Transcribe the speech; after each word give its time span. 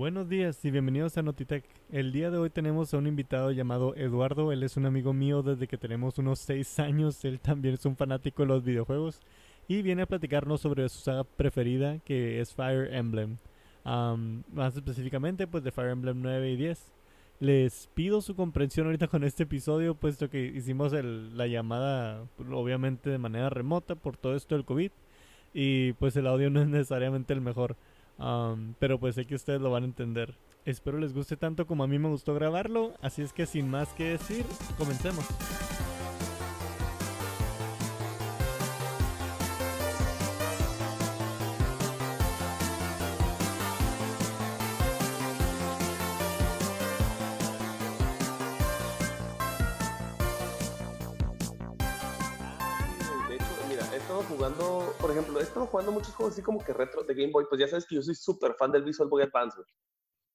Buenos 0.00 0.30
días 0.30 0.64
y 0.64 0.70
bienvenidos 0.70 1.18
a 1.18 1.22
Notitech. 1.22 1.62
El 1.92 2.10
día 2.10 2.30
de 2.30 2.38
hoy 2.38 2.48
tenemos 2.48 2.94
a 2.94 2.96
un 2.96 3.06
invitado 3.06 3.50
llamado 3.50 3.94
Eduardo. 3.96 4.50
Él 4.50 4.62
es 4.62 4.78
un 4.78 4.86
amigo 4.86 5.12
mío 5.12 5.42
desde 5.42 5.68
que 5.68 5.76
tenemos 5.76 6.16
unos 6.16 6.38
6 6.38 6.78
años. 6.78 7.22
Él 7.26 7.38
también 7.38 7.74
es 7.74 7.84
un 7.84 7.96
fanático 7.96 8.40
de 8.42 8.48
los 8.48 8.64
videojuegos 8.64 9.20
y 9.68 9.82
viene 9.82 10.00
a 10.00 10.06
platicarnos 10.06 10.62
sobre 10.62 10.88
su 10.88 11.00
saga 11.00 11.24
preferida 11.24 11.98
que 11.98 12.40
es 12.40 12.54
Fire 12.54 12.94
Emblem. 12.94 13.36
Am, 13.84 14.42
más 14.54 14.74
específicamente 14.74 15.46
pues 15.46 15.64
de 15.64 15.70
Fire 15.70 15.90
Emblem 15.90 16.22
9 16.22 16.50
y 16.50 16.56
10. 16.56 16.82
Les 17.38 17.90
pido 17.92 18.22
su 18.22 18.34
comprensión 18.34 18.86
ahorita 18.86 19.06
con 19.06 19.22
este 19.22 19.42
episodio 19.42 19.94
puesto 19.94 20.30
que 20.30 20.46
hicimos 20.46 20.94
el- 20.94 21.36
la 21.36 21.46
llamada 21.46 22.24
obviamente 22.50 23.10
de 23.10 23.18
manera 23.18 23.50
remota 23.50 23.96
por 23.96 24.16
todo 24.16 24.34
esto 24.34 24.54
del 24.54 24.64
COVID 24.64 24.92
y 25.52 25.92
pues 25.94 26.16
el 26.16 26.26
audio 26.26 26.48
no 26.48 26.62
es 26.62 26.68
necesariamente 26.68 27.34
el 27.34 27.42
mejor. 27.42 27.76
Pero 28.78 28.98
pues 28.98 29.14
sé 29.14 29.26
que 29.26 29.34
ustedes 29.34 29.60
lo 29.60 29.70
van 29.70 29.84
a 29.84 29.86
entender. 29.86 30.36
Espero 30.64 30.98
les 30.98 31.14
guste 31.14 31.36
tanto 31.36 31.66
como 31.66 31.84
a 31.84 31.86
mí 31.86 31.98
me 31.98 32.08
gustó 32.08 32.34
grabarlo, 32.34 32.92
así 33.00 33.22
es 33.22 33.32
que 33.32 33.46
sin 33.46 33.70
más 33.70 33.88
que 33.94 34.10
decir, 34.10 34.44
comencemos. 34.76 35.24
Estado 54.20 54.36
jugando, 54.36 54.94
por 55.00 55.10
ejemplo, 55.10 55.40
he 55.40 55.42
estado 55.42 55.66
jugando 55.66 55.92
muchos 55.92 56.14
juegos 56.14 56.34
así 56.34 56.42
como 56.42 56.62
que 56.62 56.72
retro 56.72 57.02
de 57.02 57.14
Game 57.14 57.32
Boy. 57.32 57.46
Pues 57.48 57.60
ya 57.60 57.68
sabes 57.68 57.86
que 57.86 57.94
yo 57.94 58.02
soy 58.02 58.14
súper 58.14 58.54
fan 58.54 58.70
del 58.72 58.84
Visual 58.84 59.08
Boy 59.08 59.22
Advance, 59.22 59.56
güey. 59.56 59.68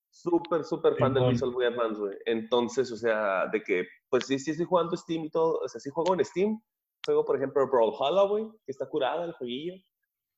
Súper, 0.10 0.64
súper 0.64 0.96
fan 0.98 1.14
del. 1.14 1.30
Visual 1.30 1.52
Boy 1.52 1.66
Advance, 1.66 2.00
güey. 2.00 2.18
Entonces, 2.26 2.92
o 2.92 2.98
sea, 2.98 3.48
de 3.48 3.62
que, 3.62 3.88
pues 4.10 4.26
sí, 4.26 4.40
sí 4.40 4.52
estoy 4.52 4.66
jugando 4.66 4.96
Steam 4.96 5.26
y 5.26 5.30
todo. 5.30 5.60
O 5.60 5.68
sea, 5.68 5.80
sí 5.80 5.90
juego 5.90 6.14
en 6.14 6.26
Steam. 6.26 6.62
Juego, 7.06 7.26
por 7.26 7.36
ejemplo, 7.38 7.68
Brawlhalla, 7.68 8.28
güey, 8.28 8.46
que 8.66 8.72
está 8.72 8.88
curada 8.88 9.26
el 9.26 9.34
jueguillo. 9.34 9.76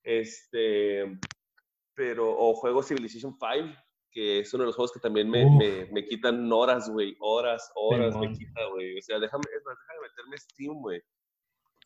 Este, 0.04 1.06
pero, 1.96 2.30
o 2.38 2.54
juego 2.56 2.84
Civilization 2.84 3.38
5, 3.40 3.78
que 4.12 4.40
es 4.40 4.54
uno 4.54 4.64
de 4.64 4.68
los 4.68 4.76
juegos 4.76 4.92
que 4.92 5.00
también 5.00 5.30
me, 5.30 5.50
me, 5.50 5.86
me 5.92 6.06
quitan 6.06 6.52
horas, 6.52 6.90
güey. 6.90 7.16
Horas, 7.20 7.72
horas 7.76 8.18
me 8.18 8.32
quita, 8.34 8.66
güey. 8.74 8.98
O 8.98 9.02
sea, 9.02 9.20
déjame, 9.20 9.44
déjame 9.50 10.02
meterme 10.02 10.38
Steam, 10.38 10.82
güey 10.82 11.02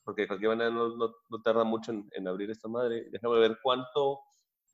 porque 0.04 0.24
de 0.24 0.28
cualquier 0.28 0.50
manera 0.50 0.70
no, 0.72 0.96
no, 0.96 1.14
no 1.30 1.42
tarda 1.42 1.64
mucho 1.64 1.92
en, 1.92 2.08
en 2.12 2.28
abrir 2.28 2.50
esta 2.52 2.68
madre. 2.68 3.06
Déjame 3.12 3.40
ver 3.40 3.58
cuánto, 3.62 4.20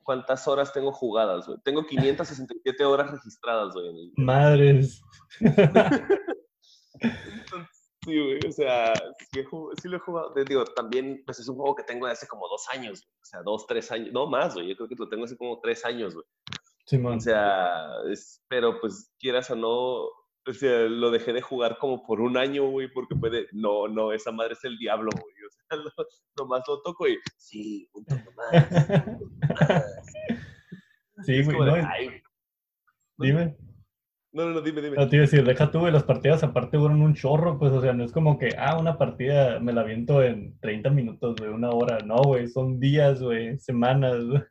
cuántas 0.04 0.48
horas 0.48 0.72
tengo 0.74 0.92
jugadas, 0.92 1.48
güey. 1.48 1.60
Tengo 1.64 1.86
567 1.86 2.86
horas 2.86 3.12
registradas, 3.12 3.74
güey. 3.74 4.12
Madres. 4.18 5.02
Sí, 8.06 8.18
güey, 8.24 8.40
o 8.48 8.52
sea, 8.52 8.94
sí, 9.34 9.44
sí 9.82 9.88
lo 9.90 9.98
he 9.98 10.00
jugado. 10.00 10.34
Digo, 10.48 10.64
también, 10.66 11.22
pues 11.26 11.40
es 11.40 11.48
un 11.50 11.56
juego 11.58 11.76
que 11.76 11.84
tengo 11.84 12.06
de 12.06 12.14
hace 12.14 12.28
como 12.28 12.48
dos 12.48 12.66
años, 12.72 13.02
güey. 13.02 13.14
o 13.22 13.26
sea, 13.26 13.42
dos, 13.44 13.68
tres 13.68 13.92
años, 13.92 14.14
no 14.14 14.28
más, 14.28 14.54
güey. 14.54 14.70
Yo 14.70 14.76
creo 14.78 14.88
que 14.88 14.96
lo 14.98 15.10
tengo 15.10 15.26
hace 15.26 15.36
como 15.38 15.60
tres 15.60 15.84
años, 15.84 16.14
güey. 16.14 16.26
Simón. 16.86 17.18
O 17.18 17.20
sea, 17.20 17.86
es- 18.10 18.42
pero 18.48 18.80
pues 18.80 19.12
quieras 19.20 19.52
o 19.52 19.56
no, 19.58 20.08
o 20.48 20.54
sea, 20.54 20.84
lo 20.84 21.12
dejé 21.12 21.34
de 21.34 21.42
jugar 21.42 21.78
como 21.78 22.06
por 22.06 22.22
un 22.22 22.38
año, 22.38 22.70
güey, 22.70 22.88
porque 22.88 23.16
puede, 23.16 23.48
no, 23.52 23.88
no, 23.88 24.14
esa 24.14 24.32
madre 24.32 24.54
es 24.54 24.64
el 24.64 24.78
diablo, 24.78 25.10
güey. 25.12 25.34
O 25.46 25.50
sea, 25.50 25.62
lo, 25.78 25.92
nomás 26.38 26.64
lo 26.68 26.82
toco 26.82 27.08
y, 27.08 27.18
sí, 27.36 27.90
un 27.94 28.06
toco 28.06 28.32
más. 28.36 28.68
sí, 31.26 31.40
Es 31.40 31.46
güey. 31.46 31.58
como 31.58 31.66
de, 31.66 31.82
no, 31.82 31.88
dime. 33.18 33.58
No, 34.34 34.46
no, 34.46 34.52
no, 34.52 34.62
dime, 34.62 34.82
dime. 34.82 34.96
No 34.96 35.10
te 35.10 35.16
iba 35.16 35.24
a 35.24 35.28
decir, 35.28 35.44
deja 35.44 35.72
tú, 35.72 35.80
güey, 35.80 35.92
las 35.92 36.04
partidas 36.04 36.44
aparte 36.44 36.78
duran 36.78 37.02
un 37.02 37.16
chorro, 37.16 37.58
pues, 37.58 37.72
o 37.72 37.82
sea, 37.82 37.94
no 37.94 38.04
es 38.04 38.12
como 38.12 38.38
que, 38.38 38.50
ah, 38.58 38.78
una 38.80 38.98
partida 38.98 39.60
me 39.60 39.74
la 39.74 39.82
aviento 39.82 40.22
en 40.22 40.60
30 40.60 40.90
minutos, 40.92 41.36
güey, 41.38 41.50
una 41.50 41.72
hora. 41.72 42.00
No, 42.06 42.18
güey, 42.24 42.48
son 42.48 42.80
días, 42.80 43.22
güey, 43.22 43.58
semanas, 43.60 44.24
güey. 44.26 44.44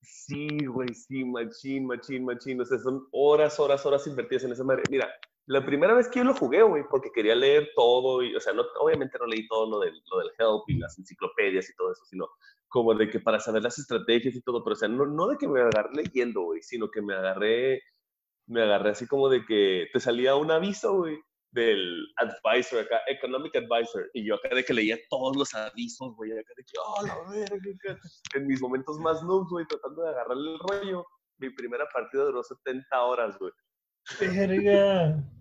Sí, 0.00 0.64
güey, 0.66 0.94
sí, 0.94 1.24
machín, 1.24 1.86
machín, 1.86 2.24
machín. 2.24 2.60
O 2.60 2.64
sea, 2.64 2.78
son 2.78 3.06
horas, 3.12 3.58
horas, 3.60 3.84
horas 3.84 4.06
invertidas 4.06 4.44
en 4.44 4.52
esa 4.52 4.64
madre. 4.64 4.84
Mira, 4.88 5.08
la 5.46 5.64
primera 5.64 5.94
vez 5.94 6.08
que 6.08 6.18
yo 6.20 6.24
lo 6.24 6.34
jugué, 6.34 6.62
güey, 6.62 6.84
porque 6.90 7.10
quería 7.12 7.34
leer 7.34 7.70
todo, 7.74 8.22
y, 8.22 8.34
o 8.36 8.40
sea, 8.40 8.52
no, 8.52 8.64
obviamente 8.80 9.18
no 9.18 9.26
leí 9.26 9.46
todo 9.48 9.68
lo 9.70 9.80
del, 9.80 9.94
lo 10.10 10.18
del 10.18 10.30
help 10.38 10.62
y 10.68 10.78
las 10.78 10.98
enciclopedias 10.98 11.70
y 11.70 11.74
todo 11.74 11.92
eso, 11.92 12.04
sino 12.04 12.28
como 12.68 12.94
de 12.94 13.08
que 13.08 13.20
para 13.20 13.40
saber 13.40 13.62
las 13.62 13.78
estrategias 13.78 14.34
y 14.34 14.42
todo, 14.42 14.62
pero 14.62 14.74
o 14.74 14.76
sea, 14.76 14.88
no, 14.88 15.06
no 15.06 15.26
de 15.28 15.38
que 15.38 15.48
me 15.48 15.60
agarré 15.62 15.88
leyendo, 15.94 16.42
güey, 16.42 16.62
sino 16.62 16.90
que 16.90 17.00
me 17.00 17.14
agarré, 17.14 17.80
me 18.46 18.62
agarré 18.62 18.90
así 18.90 19.06
como 19.06 19.28
de 19.30 19.44
que 19.46 19.86
te 19.92 20.00
salía 20.00 20.36
un 20.36 20.50
aviso, 20.50 20.98
güey, 20.98 21.18
del 21.52 22.06
advisor 22.16 22.80
acá, 22.80 23.00
economic 23.08 23.56
advisor, 23.56 24.08
y 24.14 24.26
yo 24.26 24.34
acá 24.34 24.54
de 24.54 24.64
que 24.64 24.74
leía 24.74 24.98
todos 25.08 25.36
los 25.36 25.54
avisos, 25.54 26.14
güey, 26.16 26.32
acá 26.32 26.52
de 26.56 26.64
que, 26.64 26.72
oh, 26.84 27.06
la 27.06 27.30
verga, 27.30 28.00
en 28.34 28.46
mis 28.46 28.60
momentos 28.60 28.98
más 28.98 29.22
noobs, 29.22 29.50
güey, 29.50 29.66
tratando 29.66 30.02
de 30.02 30.10
agarrarle 30.10 30.52
el 30.52 30.58
rollo, 30.58 31.06
mi 31.38 31.50
primera 31.50 31.86
partida 31.92 32.24
duró 32.24 32.42
70 32.42 33.02
horas, 33.02 33.38
güey. 33.38 33.52
Verga. 34.20 35.24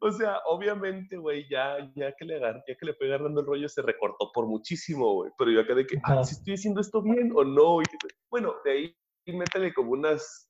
O 0.00 0.10
sea, 0.10 0.38
obviamente, 0.46 1.16
güey, 1.16 1.48
ya, 1.48 1.78
ya 1.94 2.12
que 2.16 2.24
le 2.24 2.36
agarré, 2.36 2.60
ya 2.66 2.74
que 2.74 2.86
le 2.86 2.94
fue 2.94 3.06
agarrando 3.06 3.40
el 3.40 3.46
rollo, 3.46 3.68
se 3.68 3.82
recortó 3.82 4.30
por 4.32 4.46
muchísimo, 4.46 5.14
güey. 5.14 5.30
Pero 5.38 5.52
yo 5.52 5.60
acá 5.60 5.74
de 5.74 5.86
que, 5.86 5.96
ah, 6.02 6.24
si 6.24 6.34
estoy 6.34 6.54
haciendo 6.54 6.80
esto 6.80 7.00
bien 7.02 7.30
o 7.34 7.44
no. 7.44 7.80
Y 7.80 7.84
bueno, 8.30 8.54
de 8.64 8.70
ahí 8.72 8.96
métele 9.26 9.72
como 9.72 9.92
unas 9.92 10.49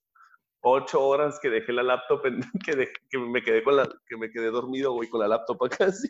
ocho 0.63 1.03
horas 1.07 1.39
que 1.41 1.51
dejé 1.51 1.73
la 1.73 1.83
laptop, 1.83 2.27
en- 2.27 2.41
que, 2.65 2.73
dejé- 2.77 2.93
que 3.09 3.19
me 3.19 3.43
quedé 3.43 3.63
con 3.63 3.77
la, 3.77 3.89
que 4.07 4.17
me 4.17 4.31
quedé 4.31 4.51
dormido, 4.51 4.93
güey, 4.93 5.09
con 5.09 5.21
la 5.21 5.29
laptop 5.29 5.65
acá 5.65 5.85
así. 5.87 6.09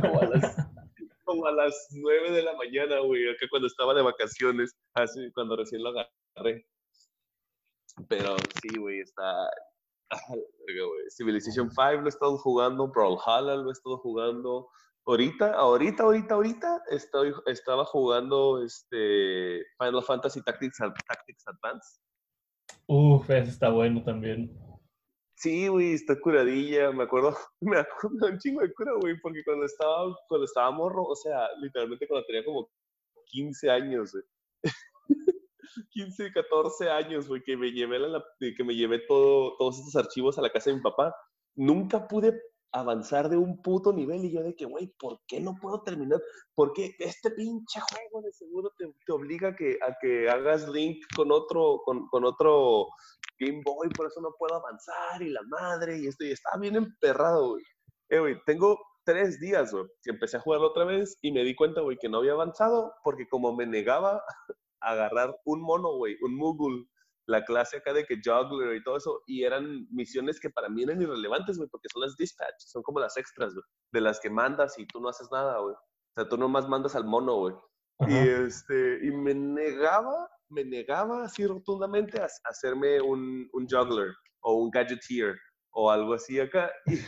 como 0.00 0.20
a 0.20 0.26
las, 0.26 0.56
como 1.24 1.44
nueve 1.92 2.30
de 2.30 2.42
la 2.42 2.54
mañana, 2.56 3.00
güey, 3.00 3.28
acá 3.28 3.46
cuando 3.50 3.66
estaba 3.68 3.94
de 3.94 4.02
vacaciones, 4.02 4.72
así, 4.94 5.30
cuando 5.32 5.56
recién 5.56 5.82
lo 5.82 5.90
agarré. 5.90 6.66
Pero 8.08 8.36
sí, 8.62 8.78
güey, 8.78 9.00
está, 9.00 9.48
Ah. 10.08 10.20
Civilization 11.16 11.68
5 11.68 12.00
lo 12.00 12.06
he 12.06 12.08
estado 12.10 12.38
jugando, 12.38 12.86
Brawlhalla 12.86 13.56
lo 13.56 13.70
he 13.70 13.72
estado 13.72 13.98
jugando. 13.98 14.68
Ahorita, 15.04 15.52
ahorita, 15.54 16.04
ahorita, 16.04 16.34
ahorita 16.34 16.82
estoy, 16.90 17.32
estaba 17.46 17.84
jugando 17.84 18.62
este 18.62 19.64
Final 19.80 20.04
Fantasy 20.04 20.42
Tactics, 20.42 20.78
Tactics 20.78 21.44
Advance. 21.48 22.00
Uf, 22.88 23.28
ese 23.30 23.50
está 23.50 23.70
bueno 23.70 24.02
también. 24.04 24.50
Sí, 25.36 25.68
güey, 25.68 25.92
está 25.92 26.18
curadilla, 26.18 26.92
me 26.92 27.04
acuerdo, 27.04 27.36
me 27.60 27.78
acuerdo 27.78 28.28
un 28.28 28.38
chingo 28.38 28.62
de 28.62 28.72
cura, 28.72 28.92
güey, 29.00 29.20
porque 29.20 29.44
cuando 29.44 29.66
estaba, 29.66 30.16
cuando 30.28 30.44
estaba 30.46 30.70
morro, 30.70 31.04
o 31.04 31.16
sea, 31.16 31.48
literalmente 31.60 32.08
cuando 32.08 32.26
tenía 32.26 32.44
como 32.44 32.70
15 33.26 33.70
años, 33.70 34.12
güey. 34.12 34.24
15, 35.90 36.32
14 36.32 36.88
años, 36.88 37.28
güey, 37.28 37.42
que 37.42 37.56
me 37.56 37.70
llevé, 37.70 37.98
la, 37.98 38.24
que 38.38 38.64
me 38.64 38.74
llevé 38.74 39.00
todo, 39.00 39.56
todos 39.58 39.78
estos 39.78 39.96
archivos 39.96 40.38
a 40.38 40.42
la 40.42 40.50
casa 40.50 40.70
de 40.70 40.76
mi 40.76 40.82
papá. 40.82 41.14
Nunca 41.54 42.08
pude 42.08 42.40
avanzar 42.72 43.28
de 43.28 43.36
un 43.36 43.62
puto 43.62 43.92
nivel 43.92 44.24
y 44.24 44.32
yo 44.32 44.42
de 44.42 44.54
que, 44.54 44.64
güey, 44.64 44.88
¿por 44.98 45.20
qué 45.26 45.40
no 45.40 45.54
puedo 45.60 45.82
terminar? 45.82 46.20
Porque 46.54 46.94
este 46.98 47.30
pinche 47.30 47.80
juego 47.80 48.22
de 48.22 48.32
seguro 48.32 48.72
te, 48.76 48.92
te 49.04 49.12
obliga 49.12 49.48
a 49.48 49.56
que, 49.56 49.78
a 49.82 49.96
que 50.00 50.28
hagas 50.28 50.68
link 50.68 50.98
con 51.14 51.32
otro, 51.32 51.80
con, 51.84 52.06
con 52.08 52.24
otro 52.24 52.88
Game 53.38 53.62
Boy, 53.64 53.88
por 53.90 54.06
eso 54.06 54.20
no 54.20 54.34
puedo 54.38 54.54
avanzar 54.54 55.22
y 55.22 55.30
la 55.30 55.42
madre 55.42 55.98
y 55.98 56.06
esto, 56.06 56.24
y 56.24 56.32
estaba 56.32 56.58
bien 56.60 56.76
emperrado, 56.76 57.50
güey. 57.50 57.64
Eh, 58.08 58.18
güey, 58.18 58.36
tengo 58.46 58.78
tres 59.04 59.40
días, 59.40 59.72
güey, 59.72 59.86
que 60.02 60.10
empecé 60.10 60.36
a 60.36 60.40
jugarlo 60.40 60.68
otra 60.68 60.84
vez 60.84 61.18
y 61.22 61.32
me 61.32 61.44
di 61.44 61.54
cuenta, 61.54 61.80
güey, 61.80 61.96
que 61.96 62.08
no 62.08 62.18
había 62.18 62.32
avanzado 62.32 62.92
porque 63.02 63.28
como 63.28 63.54
me 63.54 63.66
negaba 63.66 64.22
a 64.80 64.90
agarrar 64.90 65.36
un 65.44 65.62
mono, 65.62 65.96
güey, 65.96 66.16
un 66.22 66.36
Moogle, 66.36 66.86
la 67.26 67.44
clase 67.44 67.78
acá 67.78 67.92
de 67.92 68.04
que 68.04 68.20
juggler 68.24 68.76
y 68.76 68.82
todo 68.82 68.96
eso, 68.96 69.22
y 69.26 69.44
eran 69.44 69.86
misiones 69.90 70.40
que 70.40 70.50
para 70.50 70.68
mí 70.68 70.84
eran 70.84 71.00
irrelevantes, 71.00 71.58
güey, 71.58 71.68
porque 71.68 71.88
son 71.92 72.02
las 72.02 72.16
dispatch, 72.16 72.54
son 72.58 72.82
como 72.82 73.00
las 73.00 73.16
extras, 73.16 73.52
güey, 73.54 73.64
de 73.92 74.00
las 74.00 74.20
que 74.20 74.30
mandas 74.30 74.78
y 74.78 74.86
tú 74.86 75.00
no 75.00 75.08
haces 75.08 75.28
nada, 75.32 75.58
güey. 75.58 75.74
O 75.74 76.14
sea, 76.14 76.28
tú 76.28 76.36
nomás 76.36 76.68
mandas 76.68 76.94
al 76.94 77.04
mono, 77.04 77.36
güey. 77.36 77.54
Y, 78.08 78.16
este, 78.16 79.06
y 79.06 79.10
me 79.10 79.34
negaba, 79.34 80.28
me 80.50 80.64
negaba 80.64 81.24
así 81.24 81.46
rotundamente 81.46 82.20
a, 82.20 82.24
a 82.24 82.48
hacerme 82.50 83.00
un, 83.00 83.48
un 83.52 83.66
juggler 83.66 84.14
o 84.40 84.54
un 84.54 84.70
gadgeteer 84.70 85.36
o 85.70 85.90
algo 85.90 86.14
así 86.14 86.38
acá. 86.40 86.70
Y, 86.86 86.98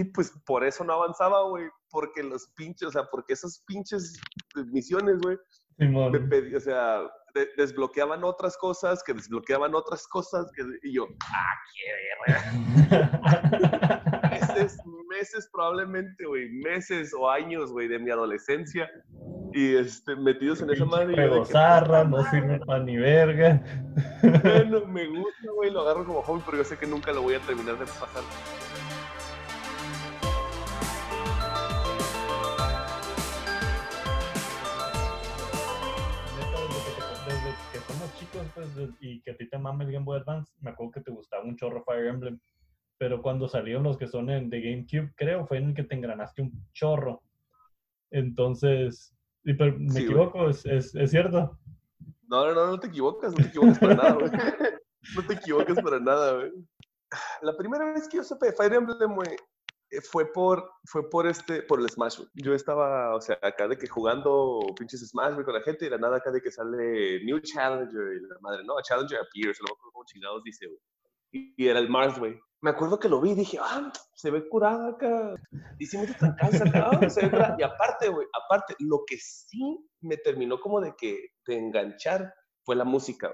y 0.00 0.04
pues 0.04 0.32
por 0.46 0.64
eso 0.64 0.84
no 0.84 0.94
avanzaba, 0.94 1.48
güey, 1.48 1.68
porque 1.90 2.22
los 2.22 2.46
pinches, 2.56 2.88
o 2.88 2.92
sea, 2.92 3.04
porque 3.10 3.32
esas 3.32 3.62
pinches 3.66 4.20
misiones, 4.66 5.18
güey, 5.20 5.36
me 5.78 5.86
Simón. 5.86 6.12
pedí- 6.28 6.54
o 6.56 6.60
sea, 6.60 7.00
de- 7.34 7.48
desbloqueaban 7.56 8.24
otras 8.24 8.56
cosas, 8.56 9.02
que 9.04 9.12
desbloqueaban 9.14 9.74
otras 9.74 10.06
cosas, 10.08 10.50
que, 10.56 10.62
y 10.82 10.92
yo, 10.94 11.06
ah, 11.32 11.54
qué 11.74 12.32
verga, 12.32 14.28
meses, 14.30 14.78
meses 15.08 15.48
probablemente, 15.52 16.24
güey, 16.26 16.48
meses 16.50 17.12
o 17.18 17.30
años, 17.30 17.70
güey, 17.72 17.88
de 17.88 17.98
mi 17.98 18.10
adolescencia. 18.10 18.88
Y 19.54 19.76
este, 19.76 20.14
metidos 20.14 20.60
en 20.60 20.70
esa 20.70 20.84
madre. 20.84 21.14
Pero 21.16 21.42
zarra, 21.44 22.04
no 22.04 22.22
sirve 22.30 22.60
para 22.66 22.84
ni 22.84 22.98
verga. 22.98 23.62
Bueno, 24.42 24.84
me 24.88 25.06
gusta, 25.06 25.50
güey, 25.54 25.70
lo 25.70 25.80
agarro 25.80 26.04
como 26.04 26.22
hobby, 26.22 26.42
pero 26.44 26.58
yo 26.58 26.64
sé 26.64 26.76
que 26.76 26.86
nunca 26.86 27.12
lo 27.12 27.22
voy 27.22 27.34
a 27.34 27.40
terminar 27.40 27.78
de 27.78 27.86
pasar. 27.86 28.22
Pues, 38.58 38.74
de- 38.74 38.94
y 39.00 39.20
que 39.22 39.30
a 39.32 39.36
ti 39.36 39.48
te 39.48 39.58
mama 39.58 39.84
el 39.84 39.92
Game 39.92 40.04
Boy 40.04 40.18
Advance, 40.20 40.52
me 40.60 40.70
acuerdo 40.70 40.92
que 40.92 41.00
te 41.00 41.10
gustaba 41.10 41.44
un 41.44 41.56
chorro 41.56 41.84
Fire 41.84 42.06
Emblem. 42.06 42.38
Pero 42.98 43.22
cuando 43.22 43.46
salieron 43.48 43.84
los 43.84 43.96
que 43.96 44.08
son 44.08 44.28
en 44.28 44.50
de 44.50 44.60
GameCube, 44.60 45.12
creo, 45.14 45.46
fue 45.46 45.58
en 45.58 45.68
el 45.68 45.74
que 45.74 45.84
te 45.84 45.94
engranaste 45.94 46.42
un 46.42 46.52
chorro. 46.72 47.22
Entonces, 48.10 49.14
y, 49.44 49.54
pero, 49.54 49.76
me 49.78 49.90
Sí, 49.90 50.04
equivoco, 50.04 50.48
¿Es, 50.48 50.64
es, 50.66 50.94
es 50.94 51.10
cierto. 51.10 51.58
No, 52.28 52.46
no, 52.46 52.54
no, 52.54 52.66
no 52.66 52.80
te 52.80 52.88
equivocas, 52.88 53.30
no 53.32 53.36
te 53.36 53.48
equivocas 53.48 53.78
para 53.78 53.94
nada, 53.94 54.12
güey. 54.14 54.30
No 55.14 55.22
te 55.26 55.34
equivocas 55.34 55.80
para 55.80 56.00
nada, 56.00 56.34
güey. 56.34 56.52
La 57.42 57.56
primera 57.56 57.92
vez 57.92 58.08
que 58.08 58.18
yo 58.18 58.24
supe 58.24 58.46
de 58.46 58.52
Fire 58.52 58.74
Emblem, 58.74 59.14
güey, 59.14 59.36
fue 60.10 60.32
por, 60.32 60.70
fue 60.84 61.08
por 61.08 61.26
este, 61.26 61.62
por 61.62 61.80
el 61.80 61.88
Smash. 61.88 62.20
Yo 62.34 62.54
estaba, 62.54 63.14
o 63.14 63.20
sea, 63.20 63.38
acá 63.42 63.68
de 63.68 63.76
que 63.76 63.88
jugando 63.88 64.60
pinches 64.76 65.06
Smash, 65.08 65.34
con 65.42 65.54
la 65.54 65.62
gente, 65.62 65.86
y 65.86 65.90
la 65.90 65.98
nada 65.98 66.18
acá 66.18 66.30
de 66.30 66.40
que 66.40 66.50
sale 66.50 67.24
New 67.24 67.40
Challenger, 67.40 68.16
y 68.16 68.20
la 68.20 68.38
madre, 68.40 68.64
no, 68.64 68.74
Challenger 68.82 69.18
appears, 69.18 69.58
no 69.60 69.66
me 69.66 69.72
acuerdo 69.72 69.92
cómo 69.92 70.04
chingados 70.04 70.42
dice, 70.44 70.66
güey. 70.66 70.80
Y, 71.30 71.66
era 71.66 71.78
el 71.78 71.88
Mars, 71.88 72.18
güey. 72.18 72.38
Me 72.60 72.70
acuerdo 72.70 72.98
que 72.98 73.08
lo 73.08 73.20
vi 73.20 73.30
y 73.30 73.34
dije, 73.34 73.58
ah, 73.60 73.92
se 74.14 74.30
ve 74.30 74.48
curada 74.48 74.90
acá. 74.90 75.34
Hicimos 75.78 76.08
casa 76.16 76.64
acá, 76.64 76.90
ah, 76.90 77.10
se 77.10 77.22
ve 77.22 77.30
curada. 77.30 77.56
Y 77.58 77.62
aparte, 77.62 78.08
güey, 78.08 78.26
aparte, 78.44 78.74
lo 78.80 79.04
que 79.06 79.16
sí 79.16 79.78
me 80.00 80.16
terminó 80.16 80.60
como 80.60 80.80
de 80.80 80.94
que, 80.96 81.28
de 81.46 81.56
enganchar, 81.56 82.34
fue 82.64 82.76
la 82.76 82.84
música. 82.84 83.32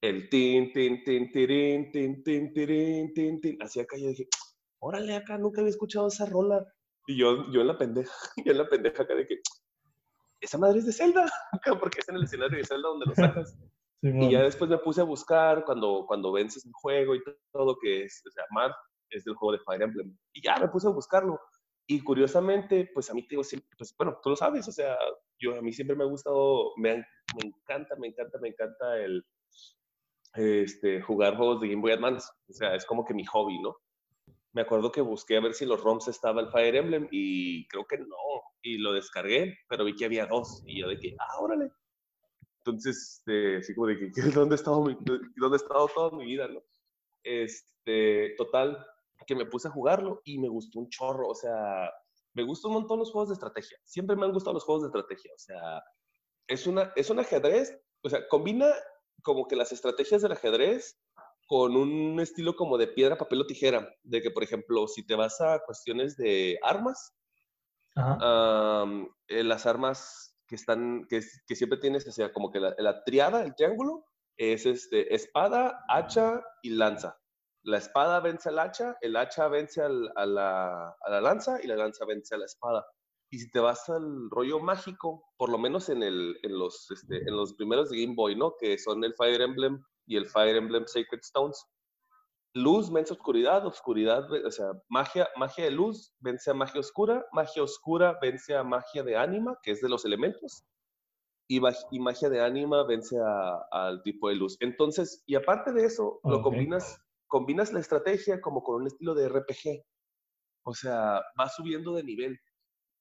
El 0.00 0.28
tin, 0.30 0.72
tin, 0.72 1.02
tin, 1.04 1.30
tirín, 1.30 1.90
tin, 1.92 2.22
tin, 2.22 2.52
tirín, 2.52 3.12
tin, 3.12 3.40
tin. 3.40 3.62
Así 3.62 3.80
acá 3.80 3.96
yo 3.98 4.08
dije, 4.08 4.28
órale, 4.80 5.16
acá 5.16 5.38
nunca 5.38 5.60
había 5.60 5.70
escuchado 5.70 6.08
esa 6.08 6.26
rola. 6.26 6.66
Y 7.06 7.16
yo, 7.16 7.50
yo 7.50 7.60
en 7.60 7.66
la 7.66 7.78
pendeja, 7.78 8.12
yo 8.44 8.52
en 8.52 8.58
la 8.58 8.68
pendeja 8.68 9.02
acá 9.02 9.14
de 9.14 9.26
que, 9.26 9.40
esa 10.40 10.58
madre 10.58 10.78
es 10.78 10.86
de 10.86 10.92
Zelda, 10.92 11.24
acá 11.52 11.78
porque 11.78 12.00
es 12.00 12.08
en 12.08 12.16
el 12.16 12.24
escenario 12.24 12.58
de 12.58 12.64
Zelda 12.64 12.88
donde 12.88 13.06
lo 13.06 13.14
sacas. 13.14 13.56
Y 14.00 14.08
Simón. 14.08 14.30
ya 14.30 14.42
después 14.42 14.70
me 14.70 14.78
puse 14.78 15.00
a 15.00 15.04
buscar 15.04 15.64
cuando, 15.64 16.04
cuando 16.06 16.30
vences 16.30 16.64
el 16.64 16.72
juego 16.72 17.16
y 17.16 17.22
todo, 17.52 17.76
que 17.80 18.04
es, 18.04 18.22
o 18.28 18.30
sea, 18.30 18.44
Marth 18.50 18.76
es 19.10 19.24
del 19.24 19.34
juego 19.34 19.52
de 19.52 19.64
Fire 19.64 19.82
Emblem. 19.82 20.16
Y 20.32 20.42
ya 20.42 20.56
me 20.56 20.68
puse 20.68 20.86
a 20.86 20.90
buscarlo. 20.90 21.40
Y 21.88 22.04
curiosamente, 22.04 22.88
pues 22.94 23.10
a 23.10 23.14
mí 23.14 23.22
te 23.22 23.30
digo, 23.30 23.42
siempre, 23.42 23.68
pues 23.76 23.92
bueno, 23.96 24.20
tú 24.22 24.30
lo 24.30 24.36
sabes, 24.36 24.68
o 24.68 24.72
sea, 24.72 24.96
yo 25.40 25.56
a 25.56 25.62
mí 25.62 25.72
siempre 25.72 25.96
me 25.96 26.04
ha 26.04 26.06
gustado, 26.06 26.72
me, 26.76 26.96
me 26.96 27.48
encanta, 27.48 27.96
me 27.96 28.08
encanta, 28.08 28.38
me 28.40 28.48
encanta 28.50 28.98
el 28.98 29.24
este, 30.34 31.00
jugar 31.00 31.36
juegos 31.36 31.60
de 31.60 31.68
Game 31.68 31.80
Boy 31.80 31.92
Advance. 31.92 32.28
O 32.48 32.52
sea, 32.52 32.74
es 32.74 32.84
como 32.84 33.04
que 33.04 33.14
mi 33.14 33.24
hobby, 33.24 33.58
¿no? 33.60 33.76
Me 34.52 34.62
acuerdo 34.62 34.90
que 34.90 35.00
busqué 35.00 35.36
a 35.36 35.40
ver 35.40 35.54
si 35.54 35.66
los 35.66 35.82
ROMs 35.82 36.08
estaba 36.08 36.40
el 36.40 36.50
Fire 36.50 36.76
Emblem 36.76 37.08
y 37.10 37.66
creo 37.68 37.86
que 37.86 37.98
no. 37.98 38.16
Y 38.62 38.78
lo 38.78 38.92
descargué, 38.92 39.58
pero 39.68 39.84
vi 39.84 39.94
que 39.94 40.06
había 40.06 40.26
dos. 40.26 40.62
Y 40.66 40.80
yo 40.80 40.88
de 40.88 40.98
que, 40.98 41.14
ah, 41.18 41.40
órale. 41.40 41.70
Entonces, 42.58 43.18
este, 43.18 43.58
así 43.58 43.74
como 43.74 43.86
de 43.88 43.98
que, 43.98 44.10
¿dónde 44.46 44.54
he 44.54 44.56
estado, 44.56 44.82
mi- 44.82 44.96
dónde 45.36 45.56
he 45.56 45.60
estado 45.60 45.88
toda 45.94 46.16
mi 46.16 46.24
vida, 46.24 46.48
no? 46.48 46.62
Este, 47.22 48.34
total, 48.36 48.84
que 49.26 49.34
me 49.34 49.46
puse 49.46 49.68
a 49.68 49.70
jugarlo 49.70 50.22
y 50.24 50.38
me 50.38 50.48
gustó 50.48 50.80
un 50.80 50.88
chorro. 50.88 51.28
O 51.28 51.34
sea, 51.34 51.90
me 52.34 52.42
gustan 52.42 52.70
un 52.70 52.78
montón 52.78 52.98
los 52.98 53.10
juegos 53.12 53.28
de 53.28 53.34
estrategia. 53.34 53.78
Siempre 53.84 54.16
me 54.16 54.24
han 54.24 54.32
gustado 54.32 54.54
los 54.54 54.64
juegos 54.64 54.82
de 54.82 54.88
estrategia. 54.88 55.32
O 55.34 55.38
sea, 55.38 55.82
es, 56.46 56.66
una, 56.66 56.92
es 56.96 57.10
un 57.10 57.18
ajedrez, 57.20 57.78
o 58.02 58.08
sea, 58.08 58.26
combina 58.28 58.66
como 59.22 59.46
que 59.46 59.56
las 59.56 59.72
estrategias 59.72 60.22
del 60.22 60.32
ajedrez 60.32 60.98
con 61.48 61.76
un 61.76 62.20
estilo 62.20 62.54
como 62.54 62.76
de 62.76 62.88
piedra, 62.88 63.16
papel 63.16 63.40
o 63.40 63.46
tijera. 63.46 63.88
De 64.02 64.20
que, 64.20 64.30
por 64.30 64.44
ejemplo, 64.44 64.86
si 64.86 65.04
te 65.04 65.14
vas 65.16 65.40
a 65.40 65.60
cuestiones 65.64 66.16
de 66.16 66.58
armas, 66.62 67.16
Ajá. 67.96 68.84
eh, 69.28 69.42
las 69.42 69.64
armas 69.64 70.36
que 70.46 70.56
están, 70.56 71.06
que, 71.08 71.22
siempre 71.22 71.78
tienes, 71.78 72.06
o 72.06 72.12
sea, 72.12 72.32
como 72.32 72.50
que 72.50 72.60
la, 72.60 72.74
la 72.78 73.02
triada, 73.02 73.42
el 73.42 73.54
triángulo, 73.54 74.04
es 74.36 74.66
este, 74.66 75.14
espada, 75.14 75.84
hacha 75.88 76.42
y 76.62 76.70
lanza. 76.70 77.18
La 77.64 77.78
espada 77.78 78.20
vence 78.20 78.50
al 78.50 78.58
hacha, 78.58 78.96
el 79.00 79.16
hacha 79.16 79.48
vence 79.48 79.82
al- 79.82 80.12
a, 80.16 80.26
la, 80.26 80.88
a 81.00 81.10
la 81.10 81.20
lanza 81.20 81.58
y 81.62 81.66
la 81.66 81.76
lanza 81.76 82.04
vence 82.04 82.34
a 82.34 82.38
la 82.38 82.44
espada. 82.44 82.86
Y 83.30 83.38
si 83.38 83.50
te 83.50 83.58
vas 83.60 83.88
al 83.88 84.30
rollo 84.30 84.60
mágico, 84.60 85.24
por 85.38 85.48
lo 85.50 85.58
menos 85.58 85.88
en, 85.88 86.02
el, 86.02 86.38
en, 86.42 86.58
los, 86.58 86.90
este, 86.90 87.16
en 87.26 87.36
los 87.36 87.54
primeros 87.54 87.88
de 87.90 88.02
Game 88.02 88.14
Boy, 88.14 88.36
¿no? 88.36 88.54
Que 88.58 88.78
son 88.78 89.02
el 89.04 89.14
Fire 89.14 89.40
Emblem 89.40 89.82
y 90.08 90.16
el 90.16 90.26
Fire 90.26 90.56
Emblem 90.56 90.86
Sacred 90.86 91.20
Stones. 91.20 91.64
Luz 92.54 92.90
vence 92.90 93.12
oscuridad, 93.12 93.64
oscuridad, 93.66 94.26
o 94.32 94.50
sea, 94.50 94.72
magia, 94.88 95.28
magia 95.36 95.64
de 95.64 95.70
luz 95.70 96.14
vence 96.18 96.50
a 96.50 96.54
magia 96.54 96.80
oscura, 96.80 97.24
magia 97.32 97.62
oscura 97.62 98.18
vence 98.20 98.56
a 98.56 98.64
magia 98.64 99.02
de 99.02 99.16
ánima, 99.16 99.58
que 99.62 99.70
es 99.70 99.80
de 99.82 99.88
los 99.88 100.04
elementos, 100.06 100.64
y, 101.46 101.60
y 101.90 102.00
magia 102.00 102.30
de 102.30 102.40
ánima 102.40 102.84
vence 102.84 103.16
al 103.70 104.02
tipo 104.02 104.30
de 104.30 104.36
luz. 104.36 104.56
Entonces, 104.60 105.22
y 105.26 105.34
aparte 105.34 105.72
de 105.72 105.84
eso, 105.84 106.20
lo 106.24 106.42
combinas, 106.42 107.00
combinas 107.26 107.72
la 107.72 107.80
estrategia 107.80 108.40
como 108.40 108.62
con 108.62 108.76
un 108.76 108.86
estilo 108.86 109.14
de 109.14 109.28
RPG. 109.28 109.84
O 110.64 110.74
sea, 110.74 111.22
vas 111.36 111.54
subiendo 111.54 111.94
de 111.94 112.02
nivel. 112.02 112.38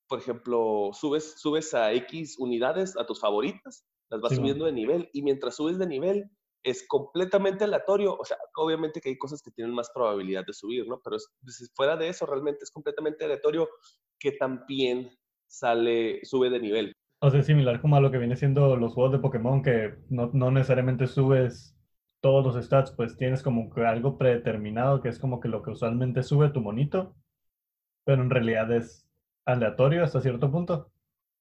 Por 0.07 0.19
ejemplo, 0.19 0.92
subes, 0.94 1.39
subes 1.39 1.74
a 1.74 1.94
X 1.94 2.36
unidades 2.38 2.98
a 2.98 3.06
tus 3.06 3.19
favoritas, 3.19 3.86
las 4.10 4.21
vas 4.21 4.36
subiendo 4.36 4.65
de 4.65 4.71
nivel, 4.74 5.10
y 5.13 5.21
mientras 5.21 5.56
subes 5.56 5.77
de 5.77 5.88
nivel, 5.88 6.30
es 6.69 6.87
completamente 6.87 7.63
aleatorio. 7.63 8.15
O 8.17 8.25
sea, 8.25 8.37
obviamente 8.55 9.01
que 9.01 9.09
hay 9.09 9.17
cosas 9.17 9.41
que 9.41 9.51
tienen 9.51 9.73
más 9.73 9.89
probabilidad 9.93 10.45
de 10.45 10.53
subir, 10.53 10.87
¿no? 10.87 10.99
Pero 11.03 11.15
es- 11.17 11.29
pues, 11.43 11.71
fuera 11.75 11.95
de 11.97 12.09
eso, 12.09 12.25
realmente 12.25 12.63
es 12.63 12.71
completamente 12.71 13.25
aleatorio 13.25 13.69
que 14.19 14.33
también 14.33 15.11
sale, 15.47 16.19
sube 16.25 16.49
de 16.49 16.59
nivel. 16.59 16.93
O 17.19 17.31
sea, 17.31 17.41
similar 17.41 17.81
como 17.81 17.95
a 17.95 18.01
lo 18.01 18.11
que 18.11 18.17
viene 18.19 18.35
siendo 18.35 18.75
los 18.77 18.93
juegos 18.93 19.13
de 19.13 19.19
Pokémon, 19.19 19.63
que 19.63 19.95
no, 20.09 20.29
no 20.33 20.51
necesariamente 20.51 21.07
subes 21.07 21.75
todos 22.21 22.45
los 22.45 22.63
stats, 22.65 22.91
pues 22.91 23.17
tienes 23.17 23.41
como 23.43 23.69
que 23.73 23.85
algo 23.85 24.17
predeterminado, 24.17 25.01
que 25.01 25.09
es 25.09 25.19
como 25.19 25.39
que 25.39 25.47
lo 25.49 25.63
que 25.63 25.71
usualmente 25.71 26.23
sube 26.23 26.49
tu 26.49 26.61
monito, 26.61 27.15
pero 28.05 28.21
en 28.23 28.29
realidad 28.29 28.71
es 28.71 29.07
aleatorio 29.45 30.03
hasta 30.03 30.21
cierto 30.21 30.51
punto. 30.51 30.91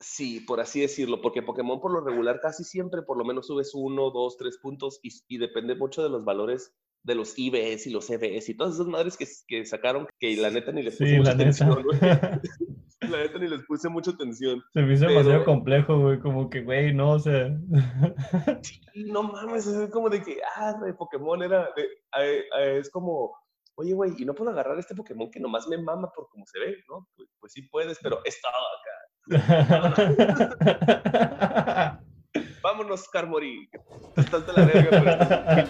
Sí, 0.01 0.41
por 0.41 0.61
así 0.61 0.81
decirlo, 0.81 1.21
porque 1.23 1.43
Pokémon 1.43 1.81
por 1.81 1.91
lo 1.93 2.01
regular 2.01 2.39
casi 2.41 2.65
siempre 2.65 3.03
por 3.03 3.17
lo 3.17 3.25
menos 3.25 3.47
subes 3.47 3.73
uno, 3.75 4.11
dos, 4.11 4.37
tres 4.37 4.59
puntos 4.59 5.01
y, 5.03 5.09
y 5.29 5.39
depende 5.39 5.75
mucho 5.75 6.03
de 6.03 6.11
los 6.11 6.25
valores 6.25 6.75
de 7.03 7.15
los 7.15 7.39
IBS 7.39 7.87
y 7.87 7.91
los 7.91 8.11
EBS 8.11 8.49
y 8.49 8.57
todas 8.57 8.75
esas 8.75 8.89
madres 8.89 9.17
que, 9.17 9.27
que 9.47 9.65
sacaron 9.65 10.07
que 10.19 10.37
la 10.37 10.51
neta 10.51 10.73
ni 10.73 10.83
les 10.83 10.97
puse 10.97 11.11
Sí, 11.13 11.17
mucha 11.19 11.31
la 11.31 11.37
neta. 11.37 11.51
atención, 11.65 11.83
güey. 11.85 11.99
La 13.11 13.19
neta 13.19 13.39
ni 13.39 13.47
les 13.49 13.63
puse 13.67 13.89
mucha 13.91 14.11
atención. 14.11 14.63
Se 14.73 14.81
me 14.83 14.95
hizo 14.95 15.07
demasiado 15.07 15.41
Pero- 15.41 15.45
complejo, 15.45 16.01
güey, 16.01 16.19
como 16.19 16.49
que, 16.51 16.63
güey, 16.63 16.93
no, 16.95 17.13
o 17.13 17.19
sea... 17.19 17.49
Y 18.95 19.05
no 19.05 19.23
mames, 19.23 19.67
es 19.67 19.91
como 19.91 20.09
de 20.09 20.23
que, 20.23 20.39
ah, 20.57 20.75
de 20.85 20.95
Pokémon 20.95 21.43
era, 21.43 21.69
de- 21.77 21.83
eh, 22.19 22.45
eh, 22.59 22.79
es 22.81 22.91
como, 22.91 23.37
oye, 23.77 23.93
güey, 23.93 24.13
y 24.19 24.25
no 24.25 24.35
puedo 24.35 24.51
agarrar 24.51 24.79
este 24.79 24.95
Pokémon 24.95 25.31
que 25.31 25.39
nomás 25.41 25.69
me 25.69 25.77
mama 25.79 26.11
por 26.15 26.29
cómo 26.31 26.45
se 26.47 26.59
ve, 26.59 26.77
¿no? 26.89 27.07
Pues, 27.15 27.29
pues 27.39 27.53
sí 27.53 27.63
puedes, 27.71 27.99
pero 28.03 28.19
es 28.25 28.41
todo 28.41 28.51
acá. 28.51 28.91
Vámonos, 32.63 33.09
Carmori. 33.09 33.69
Tú 34.15 34.21
estás 34.21 34.47
de 34.47 34.53
la 34.53 34.65
verga, 34.67 34.89
pero 34.91 35.07
estás 35.07 35.69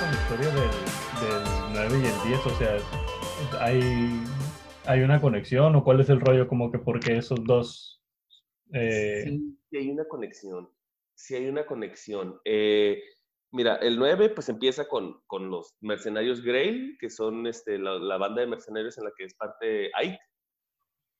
la 0.00 0.12
historia 0.12 0.48
del, 0.48 0.70
del 1.20 1.42
9 1.72 2.00
y 2.02 2.06
el 2.06 2.22
10, 2.28 2.46
o 2.46 2.50
sea, 2.58 2.78
hay, 3.60 3.80
hay 4.86 5.00
una 5.02 5.20
conexión 5.20 5.76
o 5.76 5.84
cuál 5.84 6.00
es 6.00 6.08
el 6.08 6.20
rollo 6.20 6.48
como 6.48 6.70
que 6.70 6.78
porque 6.78 7.18
esos 7.18 7.44
dos... 7.44 8.02
eh, 8.72 9.24
Sí, 9.24 9.58
sí 9.70 9.76
hay 9.76 9.90
una 9.90 10.04
conexión. 10.06 10.70
Sí 11.14 11.34
hay 11.36 11.48
una 11.48 11.66
conexión. 11.66 12.40
Eh, 12.44 13.02
mira, 13.52 13.76
el 13.76 13.98
9 13.98 14.30
pues 14.30 14.48
empieza 14.48 14.88
con, 14.88 15.20
con 15.26 15.50
los 15.50 15.76
mercenarios 15.80 16.42
Grail, 16.42 16.96
que 16.98 17.10
son 17.10 17.46
este, 17.46 17.78
la, 17.78 17.98
la 17.98 18.18
banda 18.18 18.40
de 18.40 18.46
mercenarios 18.46 18.98
en 18.98 19.04
la 19.04 19.12
que 19.16 19.24
es 19.24 19.34
parte 19.34 19.90
Ike, 19.94 20.18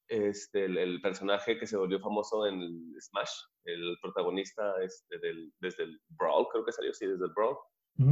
este, 0.09 0.65
el, 0.65 0.77
el 0.77 1.01
personaje 1.01 1.59
que 1.59 1.67
se 1.67 1.77
volvió 1.77 2.01
famoso 2.01 2.47
en 2.47 2.61
el 2.61 2.97
Smash, 3.01 3.31
el 3.65 3.97
protagonista 4.03 4.75
este, 4.83 5.19
del, 5.19 5.53
desde 5.61 5.85
el 5.85 6.01
Brawl, 6.09 6.49
creo 6.51 6.65
que 6.65 6.73
salió, 6.73 6.93
sí, 6.93 7.07
desde 7.07 7.25
el 7.25 7.33
Brawl, 7.33 7.57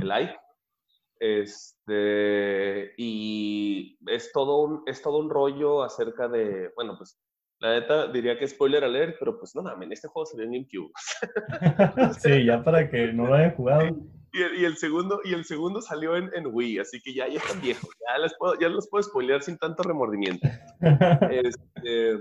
el 0.01 0.11
Ike. 0.11 0.39
Este, 1.21 2.95
y 2.97 3.99
es 4.07 4.31
todo, 4.33 4.63
un, 4.63 4.83
es 4.87 5.03
todo 5.03 5.19
un 5.19 5.29
rollo 5.29 5.83
acerca 5.83 6.29
de, 6.29 6.71
bueno, 6.77 6.97
pues 6.97 7.19
la 7.61 7.81
neta 7.81 8.07
diría 8.13 8.39
que 8.39 8.47
spoiler 8.47 8.85
alert, 8.85 9.17
pero 9.19 9.39
pues 9.39 9.55
no 9.55 9.63
mames, 9.63 9.91
este 9.91 10.09
juego 10.09 10.27
salió 10.27 10.45
en 10.45 10.53
GameCube. 10.53 10.93
sí, 12.21 12.45
ya 12.45 12.63
para 12.63 12.89
que 12.89 13.13
no 13.13 13.27
lo 13.27 13.35
hayan 13.35 13.55
jugado. 13.55 13.97
Y 14.33 14.43
el, 14.43 14.61
y 14.61 14.65
el 14.65 14.77
segundo, 14.77 15.21
y 15.25 15.33
el 15.33 15.45
segundo 15.45 15.81
salió 15.81 16.17
en, 16.17 16.31
en 16.35 16.47
Wii, 16.47 16.81
así 16.81 17.01
que 17.01 17.15
ya, 17.15 17.27
ya 17.29 17.39
están 17.39 17.61
viejos. 17.61 17.91
Ya, 18.07 18.19
les 18.19 18.35
puedo, 18.39 18.59
ya 18.61 18.69
los 18.69 18.89
puedo 18.89 19.03
spoilear 19.03 19.43
sin 19.43 19.59
tanto 19.59 19.83
remordimiento. 19.83 20.47
Este, 21.31 22.19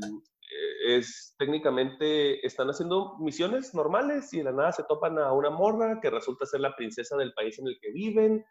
es 0.87 1.35
técnicamente 1.37 2.45
están 2.45 2.69
haciendo 2.69 3.17
misiones 3.19 3.73
normales 3.73 4.33
y 4.33 4.37
de 4.37 4.45
la 4.45 4.53
nada 4.53 4.71
se 4.71 4.83
topan 4.83 5.19
a 5.19 5.33
una 5.33 5.49
morra 5.49 5.99
que 6.01 6.09
resulta 6.09 6.45
ser 6.45 6.61
la 6.61 6.75
princesa 6.75 7.17
del 7.17 7.33
país 7.33 7.59
en 7.59 7.67
el 7.67 7.77
que 7.81 7.91
viven. 7.91 8.45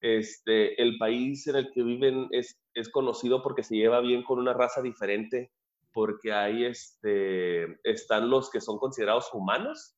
Este, 0.00 0.80
el 0.82 0.98
país 0.98 1.46
en 1.46 1.56
el 1.56 1.70
que 1.72 1.82
viven 1.82 2.26
es, 2.32 2.60
es 2.74 2.90
conocido 2.90 3.42
porque 3.42 3.62
se 3.62 3.76
lleva 3.76 4.00
bien 4.00 4.24
con 4.24 4.40
una 4.40 4.52
raza 4.52 4.82
diferente, 4.82 5.52
porque 5.92 6.32
ahí 6.32 6.64
este, 6.64 7.78
están 7.84 8.30
los 8.30 8.50
que 8.50 8.60
son 8.60 8.78
considerados 8.78 9.28
humanos 9.32 9.96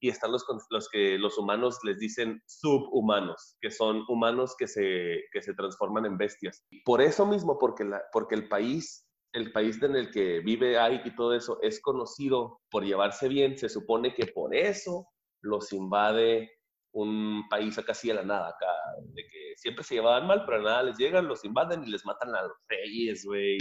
y 0.00 0.08
están 0.08 0.32
los, 0.32 0.44
los 0.70 0.88
que 0.88 1.18
los 1.18 1.38
humanos 1.38 1.78
les 1.84 1.98
dicen 1.98 2.42
subhumanos, 2.46 3.56
que 3.60 3.70
son 3.70 4.04
humanos 4.08 4.54
que 4.58 4.66
se, 4.66 5.22
que 5.32 5.42
se 5.42 5.54
transforman 5.54 6.06
en 6.06 6.18
bestias. 6.18 6.64
Por 6.84 7.00
eso 7.00 7.24
mismo, 7.24 7.58
porque, 7.58 7.84
la, 7.84 8.02
porque 8.12 8.34
el 8.34 8.48
país 8.48 9.04
el 9.34 9.50
país 9.50 9.82
en 9.82 9.96
el 9.96 10.12
que 10.12 10.40
vive 10.40 10.78
Ike 10.78 11.08
y 11.08 11.16
todo 11.16 11.34
eso 11.34 11.58
es 11.60 11.80
conocido 11.82 12.60
por 12.70 12.84
llevarse 12.84 13.28
bien, 13.28 13.58
se 13.58 13.68
supone 13.68 14.14
que 14.14 14.26
por 14.26 14.54
eso 14.54 15.08
los 15.42 15.72
invade 15.72 16.50
un 16.92 17.42
país 17.50 17.76
acá 17.76 17.92
así 17.92 18.08
de 18.08 18.14
la 18.14 18.22
nada, 18.22 18.50
acá, 18.50 18.66
de 19.02 19.22
que 19.24 19.54
siempre 19.56 19.82
se 19.82 19.96
llevaban 19.96 20.28
mal, 20.28 20.44
pero 20.46 20.62
nada 20.62 20.84
les 20.84 20.96
llegan, 20.96 21.26
los 21.26 21.44
invaden 21.44 21.82
y 21.82 21.90
les 21.90 22.06
matan 22.06 22.34
a 22.34 22.42
los 22.42 22.56
reyes, 22.68 23.24
güey. 23.24 23.58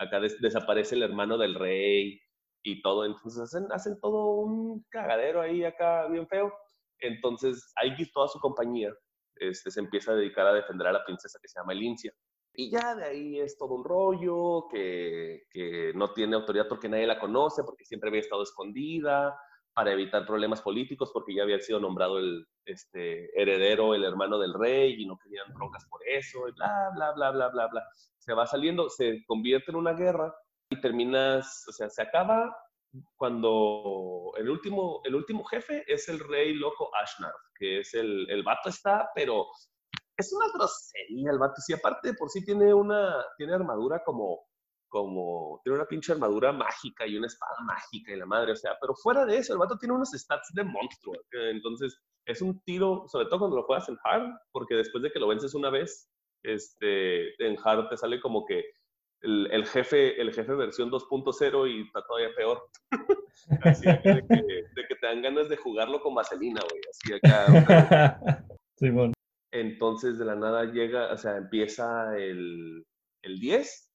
Acá 0.00 0.18
desaparece 0.18 0.94
el 0.94 1.02
hermano 1.02 1.36
del 1.36 1.54
rey 1.54 2.18
y 2.62 2.80
todo, 2.80 3.04
entonces 3.04 3.54
hacen, 3.70 4.00
todo 4.00 4.40
un 4.40 4.82
cagadero 4.88 5.42
ahí 5.42 5.62
acá 5.62 6.08
bien 6.08 6.26
feo. 6.26 6.50
Entonces 7.00 7.72
y 7.98 8.10
toda 8.10 8.28
su 8.28 8.40
compañía 8.40 8.94
este, 9.36 9.70
se 9.70 9.80
empieza 9.80 10.12
a 10.12 10.16
dedicar 10.16 10.46
a 10.46 10.54
defender 10.54 10.86
a 10.86 10.92
la 10.92 11.04
princesa 11.04 11.38
que 11.40 11.48
se 11.48 11.60
llama 11.60 11.74
Elincia. 11.74 12.14
Y 12.54 12.70
ya 12.70 12.94
de 12.94 13.04
ahí 13.04 13.40
es 13.40 13.58
todo 13.58 13.74
un 13.74 13.84
rollo 13.84 14.68
que, 14.70 15.42
que, 15.50 15.92
no 15.94 16.14
tiene 16.14 16.34
autoridad 16.34 16.66
porque 16.66 16.88
nadie 16.88 17.06
la 17.06 17.20
conoce, 17.20 17.62
porque 17.62 17.84
siempre 17.84 18.08
había 18.08 18.22
estado 18.22 18.42
escondida, 18.42 19.38
para 19.80 19.92
evitar 19.92 20.26
problemas 20.26 20.60
políticos, 20.60 21.10
porque 21.10 21.34
ya 21.34 21.42
había 21.42 21.58
sido 21.58 21.80
nombrado 21.80 22.18
el 22.18 22.46
este, 22.66 23.30
heredero, 23.40 23.94
el 23.94 24.04
hermano 24.04 24.38
del 24.38 24.52
rey, 24.52 24.94
y 24.98 25.06
no 25.06 25.16
querían 25.16 25.54
broncas 25.54 25.86
por 25.88 26.06
eso, 26.06 26.46
y 26.48 26.52
bla, 26.52 26.90
bla, 26.94 27.12
bla, 27.12 27.30
bla, 27.30 27.48
bla, 27.48 27.66
bla. 27.68 27.82
Se 28.18 28.34
va 28.34 28.46
saliendo, 28.46 28.90
se 28.90 29.24
convierte 29.24 29.70
en 29.70 29.78
una 29.78 29.94
guerra 29.94 30.34
y 30.68 30.78
terminas, 30.82 31.64
o 31.66 31.72
sea, 31.72 31.88
se 31.88 32.02
acaba 32.02 32.54
cuando 33.16 34.32
el 34.36 34.50
último, 34.50 35.00
el 35.04 35.14
último 35.14 35.44
jefe 35.44 35.82
es 35.86 36.10
el 36.10 36.18
rey 36.18 36.52
loco 36.52 36.90
Ashnar, 37.02 37.32
que 37.54 37.78
es 37.78 37.94
el, 37.94 38.28
el 38.28 38.42
vato 38.42 38.68
está, 38.68 39.08
pero 39.14 39.46
es 40.14 40.30
una 40.30 40.52
grosería 40.52 41.30
el 41.30 41.38
vato. 41.38 41.54
Sí, 41.62 41.72
aparte 41.72 42.12
por 42.12 42.28
sí 42.28 42.44
tiene 42.44 42.74
una, 42.74 43.24
tiene 43.38 43.54
armadura 43.54 44.02
como, 44.04 44.40
como, 44.90 45.60
tiene 45.64 45.78
una 45.78 45.88
pinche 45.88 46.12
armadura 46.12 46.52
mágica 46.52 47.06
y 47.06 47.16
una 47.16 47.28
espada 47.28 47.56
mágica 47.64 48.12
y 48.12 48.16
la 48.16 48.26
madre, 48.26 48.52
o 48.52 48.56
sea, 48.56 48.76
pero 48.78 48.94
fuera 48.94 49.24
de 49.24 49.38
eso, 49.38 49.54
el 49.54 49.58
vato 49.58 49.78
tiene 49.78 49.94
unos 49.94 50.10
stats 50.10 50.52
de 50.52 50.64
monstruo. 50.64 51.14
Entonces, 51.30 51.98
es 52.26 52.42
un 52.42 52.60
tiro, 52.64 53.04
sobre 53.06 53.26
todo 53.26 53.38
cuando 53.38 53.56
lo 53.56 53.62
juegas 53.62 53.88
en 53.88 53.96
hard, 54.04 54.28
porque 54.52 54.74
después 54.74 55.02
de 55.02 55.10
que 55.10 55.20
lo 55.20 55.28
vences 55.28 55.54
una 55.54 55.70
vez, 55.70 56.10
este, 56.42 57.42
en 57.42 57.56
hard 57.64 57.88
te 57.88 57.96
sale 57.96 58.20
como 58.20 58.44
que 58.44 58.64
el, 59.22 59.48
el 59.52 59.66
jefe, 59.66 60.20
el 60.20 60.32
jefe 60.34 60.54
versión 60.54 60.90
2.0 60.90 61.70
y 61.70 61.82
está 61.82 62.02
todavía 62.04 62.34
peor. 62.34 62.62
Así 63.62 63.86
de 63.86 64.00
que, 64.02 64.12
de 64.12 64.86
que, 64.88 64.94
te 64.96 65.06
dan 65.06 65.22
ganas 65.22 65.48
de 65.48 65.56
jugarlo 65.56 66.00
con 66.00 66.14
vaselina, 66.14 66.60
güey. 66.68 66.82
Así 66.90 67.12
acá. 67.14 68.44
Simón. 68.76 69.12
Entonces 69.52 70.18
de 70.18 70.24
la 70.24 70.36
nada 70.36 70.64
llega, 70.64 71.12
o 71.12 71.16
sea, 71.16 71.36
empieza 71.36 72.16
el, 72.16 72.84
el 73.22 73.40
10 73.40 73.89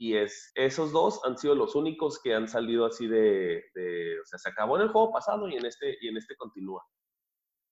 y 0.00 0.16
es, 0.16 0.50
esos 0.54 0.92
dos 0.92 1.20
han 1.26 1.36
sido 1.36 1.54
los 1.54 1.74
únicos 1.74 2.18
que 2.22 2.34
han 2.34 2.48
salido 2.48 2.86
así 2.86 3.06
de, 3.06 3.62
de, 3.74 4.18
o 4.18 4.24
sea, 4.24 4.38
se 4.38 4.48
acabó 4.48 4.76
en 4.76 4.84
el 4.84 4.88
juego 4.88 5.12
pasado 5.12 5.46
y 5.46 5.56
en 5.56 5.66
este, 5.66 5.94
y 6.00 6.08
en 6.08 6.16
este 6.16 6.36
continúa. 6.36 6.82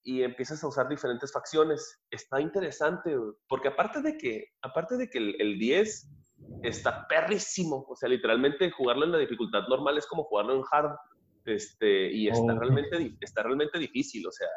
Y 0.05 0.23
empiezas 0.23 0.63
a 0.63 0.69
usar 0.69 0.91
diferentes 0.91 1.33
facciones. 1.33 2.03
Está 2.11 2.39
interesante, 2.39 3.17
porque 3.49 3.69
aparte 3.69 4.03
de 4.03 4.19
que, 4.19 4.45
aparte 4.61 4.99
de 4.99 5.09
que 5.09 5.17
el, 5.17 5.41
el 5.41 5.59
10 5.59 6.11
está 6.65 7.09
perrísimo, 7.09 7.87
o 7.89 7.97
sea, 7.97 8.11
literalmente 8.11 8.71
jugarlo 8.73 9.07
en 9.07 9.13
la 9.13 9.19
dificultad 9.19 9.67
normal 9.67 9.97
es 9.97 10.07
como 10.07 10.25
jugarlo 10.25 10.55
en 10.55 10.65
hard, 10.71 10.99
este, 11.47 12.13
y 12.13 12.29
está, 12.29 12.53
oh. 12.53 12.59
realmente, 12.59 13.17
está 13.23 13.43
realmente 13.43 13.79
difícil, 13.79 14.27
o 14.27 14.33
sea, 14.33 14.49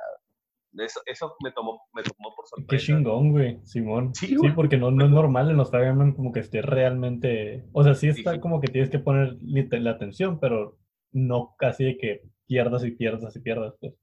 eso, 0.78 1.02
eso 1.06 1.36
me, 1.44 1.52
tomó, 1.52 1.82
me 1.94 2.04
tomó 2.04 2.34
por 2.36 2.48
sorpresa. 2.48 2.70
Qué 2.70 2.78
chingón, 2.78 3.32
güey, 3.32 3.60
Simón. 3.66 4.14
Sí, 4.16 4.28
sí 4.28 4.50
porque 4.56 4.78
no, 4.78 4.92
no, 4.92 5.06
es 5.06 5.12
normal 5.12 5.50
en 5.50 5.58
los 5.58 5.70
Fire 5.72 5.88
Emblem 5.88 6.16
como 6.16 6.32
que 6.32 6.40
esté 6.40 6.62
realmente... 6.62 7.66
O 7.74 7.84
sea, 7.84 7.96
sí 7.96 8.08
está 8.08 8.34
sí, 8.34 8.40
como 8.40 8.62
que 8.62 8.68
tienes 8.68 8.90
que 8.90 9.00
poner 9.00 9.38
la 9.42 9.92
atención, 9.92 10.40
pero 10.40 10.78
no 11.12 11.56
casi 11.58 11.84
de 11.86 11.98
que 11.98 12.22
pierdas 12.48 12.84
y 12.86 12.92
pierdas 12.92 13.36
y 13.36 13.42
pierdas, 13.42 13.76
pues. 13.80 13.94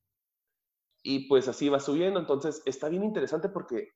Y 1.02 1.28
pues 1.28 1.48
así 1.48 1.68
va 1.68 1.80
subiendo, 1.80 2.18
entonces 2.20 2.60
está 2.66 2.88
bien 2.88 3.04
interesante 3.04 3.48
porque 3.48 3.88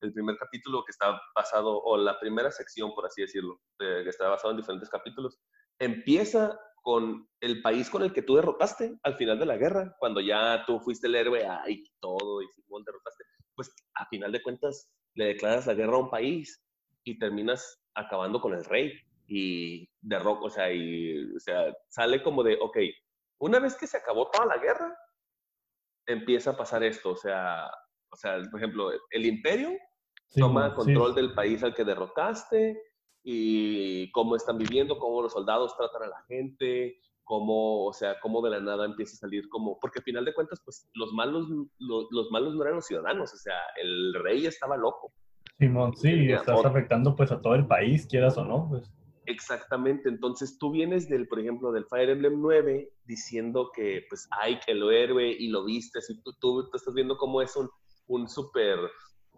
el 0.00 0.12
primer 0.12 0.36
capítulo 0.36 0.84
que 0.84 0.92
está 0.92 1.20
basado, 1.34 1.82
o 1.82 1.96
la 1.96 2.18
primera 2.20 2.50
sección, 2.50 2.94
por 2.94 3.06
así 3.06 3.22
decirlo, 3.22 3.60
que 3.78 4.08
está 4.08 4.28
basado 4.28 4.52
en 4.52 4.58
diferentes 4.58 4.88
capítulos, 4.88 5.40
empieza 5.78 6.58
con 6.84 7.26
el 7.40 7.62
país 7.62 7.88
con 7.88 8.02
el 8.02 8.12
que 8.12 8.20
tú 8.20 8.36
derrotaste 8.36 8.98
al 9.04 9.16
final 9.16 9.38
de 9.38 9.46
la 9.46 9.56
guerra, 9.56 9.96
cuando 9.98 10.20
ya 10.20 10.64
tú 10.66 10.78
fuiste 10.80 11.06
el 11.06 11.14
héroe 11.14 11.42
y 11.66 11.82
todo 11.98 12.42
y 12.42 12.48
Simón 12.48 12.84
derrotaste, 12.84 13.24
pues 13.54 13.74
a 13.94 14.06
final 14.08 14.30
de 14.30 14.42
cuentas 14.42 14.92
le 15.14 15.28
declaras 15.28 15.66
la 15.66 15.72
guerra 15.72 15.94
a 15.94 16.00
un 16.00 16.10
país 16.10 16.62
y 17.02 17.18
terminas 17.18 17.82
acabando 17.94 18.38
con 18.38 18.52
el 18.52 18.66
rey 18.66 18.92
y 19.26 19.88
derroco, 20.02 20.44
o 20.44 20.50
sea, 20.50 20.70
y, 20.70 21.34
o 21.34 21.40
sea, 21.40 21.72
sale 21.88 22.22
como 22.22 22.42
de, 22.42 22.58
ok, 22.60 22.76
una 23.40 23.60
vez 23.60 23.76
que 23.76 23.86
se 23.86 23.96
acabó 23.96 24.30
toda 24.30 24.44
la 24.44 24.58
guerra, 24.58 24.94
empieza 26.06 26.50
a 26.50 26.56
pasar 26.58 26.84
esto, 26.84 27.12
o 27.12 27.16
sea, 27.16 27.66
o 28.12 28.16
sea, 28.16 28.42
por 28.50 28.60
ejemplo, 28.60 28.90
el 29.10 29.24
imperio 29.24 29.70
sí, 30.28 30.38
toma 30.38 30.74
control 30.74 31.14
sí. 31.14 31.16
del 31.22 31.32
país 31.32 31.62
al 31.62 31.74
que 31.74 31.84
derrotaste, 31.84 32.78
y 33.24 34.12
cómo 34.12 34.36
están 34.36 34.58
viviendo, 34.58 34.98
cómo 34.98 35.22
los 35.22 35.32
soldados 35.32 35.74
tratan 35.76 36.02
a 36.02 36.08
la 36.08 36.22
gente, 36.28 36.98
cómo, 37.24 37.86
o 37.86 37.92
sea, 37.92 38.20
cómo 38.20 38.42
de 38.42 38.50
la 38.50 38.60
nada 38.60 38.84
empieza 38.84 39.14
a 39.14 39.20
salir 39.20 39.48
como, 39.48 39.80
porque 39.80 40.00
al 40.00 40.04
final 40.04 40.24
de 40.26 40.34
cuentas, 40.34 40.60
pues 40.62 40.88
los 40.94 41.12
malos, 41.12 41.48
los, 41.78 42.06
los 42.10 42.30
malos 42.30 42.54
no 42.54 42.62
eran 42.62 42.76
los 42.76 42.86
ciudadanos, 42.86 43.32
o 43.32 43.36
sea, 43.36 43.56
el 43.82 44.14
rey 44.22 44.46
estaba 44.46 44.76
loco. 44.76 45.12
Simón, 45.58 45.96
sí, 45.96 46.30
estás 46.30 46.58
otro. 46.58 46.70
afectando 46.70 47.16
pues 47.16 47.32
a 47.32 47.40
todo 47.40 47.54
el 47.54 47.66
país, 47.66 48.06
quieras 48.06 48.36
o 48.36 48.44
no, 48.44 48.68
pues. 48.68 48.92
Exactamente, 49.26 50.10
entonces 50.10 50.58
tú 50.58 50.70
vienes 50.70 51.08
del, 51.08 51.26
por 51.26 51.40
ejemplo, 51.40 51.72
del 51.72 51.86
Fire 51.86 52.10
Emblem 52.10 52.42
9 52.42 52.92
diciendo 53.06 53.70
que 53.74 54.04
pues 54.10 54.28
hay 54.38 54.60
que 54.60 54.74
lo 54.74 54.90
héroe 54.90 55.28
y 55.30 55.48
lo 55.48 55.64
viste, 55.64 56.00
y 56.06 56.20
tú, 56.20 56.34
tú, 56.38 56.68
tú 56.68 56.76
estás 56.76 56.92
viendo 56.92 57.16
cómo 57.16 57.40
es 57.40 57.56
un, 57.56 57.70
un 58.06 58.28
súper 58.28 58.78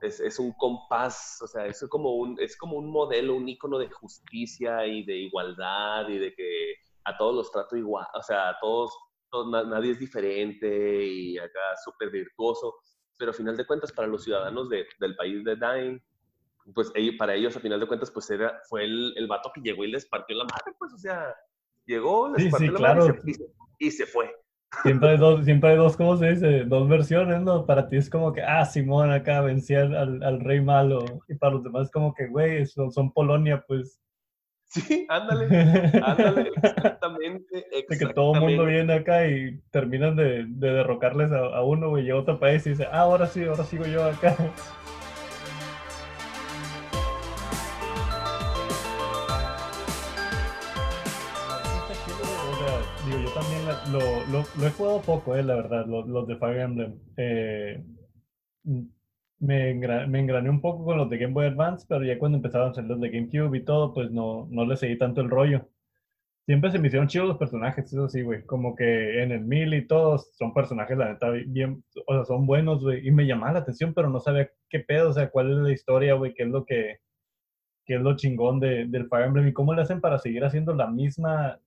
es, 0.00 0.20
es, 0.20 0.38
un 0.38 0.52
compás, 0.52 1.40
o 1.42 1.46
sea, 1.46 1.66
es 1.66 1.84
como 1.88 2.16
un, 2.16 2.38
es 2.40 2.56
como 2.56 2.76
un 2.76 2.90
modelo, 2.90 3.34
un 3.34 3.48
icono 3.48 3.78
de 3.78 3.90
justicia 3.90 4.86
y 4.86 5.04
de 5.04 5.16
igualdad 5.16 6.08
y 6.08 6.18
de 6.18 6.34
que 6.34 6.74
a 7.04 7.16
todos 7.16 7.34
los 7.34 7.50
trato 7.50 7.76
igual, 7.76 8.06
o 8.14 8.22
sea, 8.22 8.50
a 8.50 8.58
todos, 8.60 8.96
todos 9.30 9.66
nadie 9.66 9.92
es 9.92 9.98
diferente 9.98 11.04
y 11.04 11.38
acá 11.38 11.60
súper 11.84 12.10
virtuoso, 12.10 12.74
pero 13.16 13.30
a 13.30 13.34
final 13.34 13.56
de 13.56 13.66
cuentas 13.66 13.92
para 13.92 14.08
los 14.08 14.24
ciudadanos 14.24 14.68
de, 14.68 14.86
del 15.00 15.16
país 15.16 15.44
de 15.44 15.56
Dain, 15.56 16.02
pues 16.74 16.92
para 17.16 17.34
ellos 17.34 17.56
a 17.56 17.60
final 17.60 17.78
de 17.78 17.86
cuentas 17.86 18.10
pues 18.10 18.28
era, 18.30 18.60
fue 18.68 18.84
el, 18.84 19.14
el 19.16 19.26
vato 19.28 19.50
que 19.54 19.60
llegó 19.60 19.84
y 19.84 19.90
les 19.92 20.06
partió 20.06 20.36
la 20.36 20.44
madre, 20.44 20.74
pues 20.78 20.92
o 20.92 20.98
sea, 20.98 21.34
llegó, 21.86 22.28
les 22.28 22.44
sí, 22.44 22.50
partió 22.50 22.66
sí, 22.68 22.72
la 22.72 22.78
claro. 22.78 23.06
madre 23.06 23.22
y 23.24 23.34
se, 23.34 23.46
y 23.78 23.90
se 23.90 24.06
fue. 24.06 24.34
Siempre 24.82 25.10
hay 25.10 25.16
dos, 25.16 25.44
siempre 25.44 25.70
hay 25.70 25.76
dos, 25.76 25.96
¿cómo 25.96 26.16
se 26.16 26.30
dice? 26.30 26.64
Dos 26.64 26.88
versiones, 26.88 27.40
¿no? 27.40 27.66
Para 27.66 27.88
ti 27.88 27.96
es 27.96 28.10
como 28.10 28.32
que, 28.32 28.42
ah, 28.42 28.64
Simón 28.64 29.10
acá 29.10 29.40
vencía 29.40 29.82
al, 29.82 30.22
al 30.22 30.40
rey 30.40 30.60
malo. 30.60 31.04
Y 31.28 31.34
para 31.34 31.54
los 31.54 31.64
demás 31.64 31.86
es 31.86 31.90
como 31.92 32.14
que, 32.14 32.26
güey, 32.26 32.66
son, 32.66 32.90
son 32.92 33.12
Polonia, 33.12 33.64
pues. 33.66 34.00
Sí, 34.68 35.06
ándale, 35.08 35.44
ándale, 36.04 36.50
exactamente, 36.56 37.58
exactamente. 37.68 37.86
De 37.88 37.98
que 37.98 38.14
todo 38.14 38.34
el 38.34 38.40
mundo 38.40 38.64
viene 38.64 38.94
acá 38.94 39.26
y 39.28 39.60
terminan 39.70 40.16
de, 40.16 40.44
de 40.48 40.70
derrocarles 40.72 41.30
a, 41.30 41.38
a 41.38 41.62
uno, 41.62 41.90
güey, 41.90 42.06
y 42.06 42.10
a 42.10 42.16
otro 42.16 42.38
país 42.38 42.66
y 42.66 42.70
dice, 42.70 42.86
ah, 42.90 43.00
ahora 43.00 43.26
sí, 43.26 43.44
ahora 43.44 43.64
sigo 43.64 43.86
yo 43.86 44.04
acá. 44.04 44.36
Lo, 53.92 54.00
lo, 54.26 54.44
lo, 54.58 54.66
he 54.66 54.70
jugado 54.70 55.02
poco, 55.02 55.36
eh, 55.36 55.42
la 55.42 55.56
verdad, 55.56 55.86
los, 55.86 56.26
de 56.26 56.36
Fire 56.36 56.60
Emblem. 56.60 56.98
Eh, 57.16 57.82
me, 59.38 59.70
engra, 59.70 60.06
me 60.06 60.20
engrané 60.20 60.50
un 60.50 60.60
poco 60.60 60.84
con 60.84 60.98
los 60.98 61.10
de 61.10 61.18
Game 61.18 61.32
Boy 61.34 61.46
Advance, 61.46 61.86
pero 61.88 62.04
ya 62.04 62.18
cuando 62.18 62.36
empezaban 62.36 62.70
a 62.70 62.74
ser 62.74 62.84
los 62.84 63.00
de 63.00 63.10
GameCube 63.10 63.56
y 63.56 63.64
todo, 63.64 63.94
pues 63.94 64.10
no, 64.10 64.46
no 64.50 64.64
le 64.66 64.76
seguí 64.76 64.98
tanto 64.98 65.20
el 65.20 65.30
rollo. 65.30 65.68
Siempre 66.46 66.70
se 66.70 66.78
me 66.78 66.86
hicieron 66.88 67.08
chidos 67.08 67.28
los 67.28 67.38
personajes, 67.38 67.86
eso 67.86 68.08
sí, 68.08 68.22
güey. 68.22 68.44
Como 68.46 68.76
que 68.76 69.22
en 69.22 69.32
el 69.32 69.42
mil 69.44 69.74
y 69.74 69.86
todos 69.86 70.30
son 70.36 70.54
personajes, 70.54 70.96
la 70.96 71.12
neta, 71.12 71.30
bien, 71.30 71.84
o 72.06 72.14
sea, 72.14 72.24
son 72.24 72.46
buenos, 72.46 72.82
güey. 72.82 73.06
Y 73.06 73.10
me 73.10 73.26
llamaba 73.26 73.54
la 73.54 73.58
atención, 73.60 73.94
pero 73.94 74.08
no 74.10 74.20
sabía 74.20 74.50
qué 74.70 74.80
pedo, 74.80 75.10
o 75.10 75.12
sea, 75.12 75.30
cuál 75.30 75.50
es 75.52 75.58
la 75.58 75.72
historia, 75.72 76.14
güey, 76.14 76.34
qué 76.34 76.44
es 76.44 76.48
lo 76.48 76.64
que, 76.64 76.98
qué 77.84 77.96
es 77.96 78.00
lo 78.00 78.16
chingón 78.16 78.60
de, 78.60 78.86
del 78.86 79.08
Fire 79.08 79.26
Emblem 79.26 79.48
y 79.48 79.52
cómo 79.52 79.74
le 79.74 79.82
hacen 79.82 80.00
para 80.00 80.18
seguir 80.18 80.44
haciendo 80.44 80.74
la 80.74 80.88
misma 80.88 81.60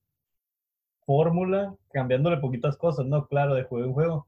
fórmula, 1.10 1.76
cambiándole 1.92 2.38
poquitas 2.38 2.78
cosas, 2.78 3.04
¿no? 3.08 3.26
Claro, 3.28 3.56
de 3.56 3.64
juego 3.64 3.84
en 3.84 3.94
juego. 3.94 4.28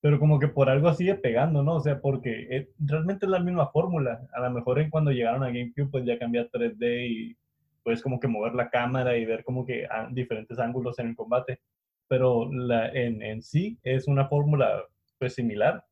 Pero 0.00 0.18
como 0.18 0.38
que 0.38 0.48
por 0.48 0.70
algo 0.70 0.90
sigue 0.94 1.14
pegando, 1.14 1.62
¿no? 1.62 1.74
O 1.74 1.80
sea, 1.80 2.00
porque 2.00 2.46
eh, 2.50 2.70
realmente 2.78 3.26
es 3.26 3.30
la 3.30 3.38
misma 3.38 3.70
fórmula. 3.70 4.26
A 4.32 4.40
lo 4.40 4.50
mejor 4.50 4.78
en 4.78 4.88
cuando 4.88 5.10
llegaron 5.10 5.42
a 5.42 5.48
GameCube, 5.48 5.90
pues 5.90 6.06
ya 6.06 6.18
cambia 6.18 6.50
3D 6.50 7.06
y 7.10 7.36
puedes 7.82 8.02
como 8.02 8.18
que 8.18 8.28
mover 8.28 8.54
la 8.54 8.70
cámara 8.70 9.18
y 9.18 9.26
ver 9.26 9.44
como 9.44 9.66
que 9.66 9.86
diferentes 10.10 10.58
ángulos 10.58 10.98
en 11.00 11.08
el 11.08 11.16
combate. 11.16 11.60
Pero 12.08 12.48
en, 12.50 13.20
en 13.20 13.42
sí 13.42 13.78
es 13.82 14.08
una 14.08 14.26
fórmula 14.26 14.84
pues 15.18 15.34
similar. 15.34 15.84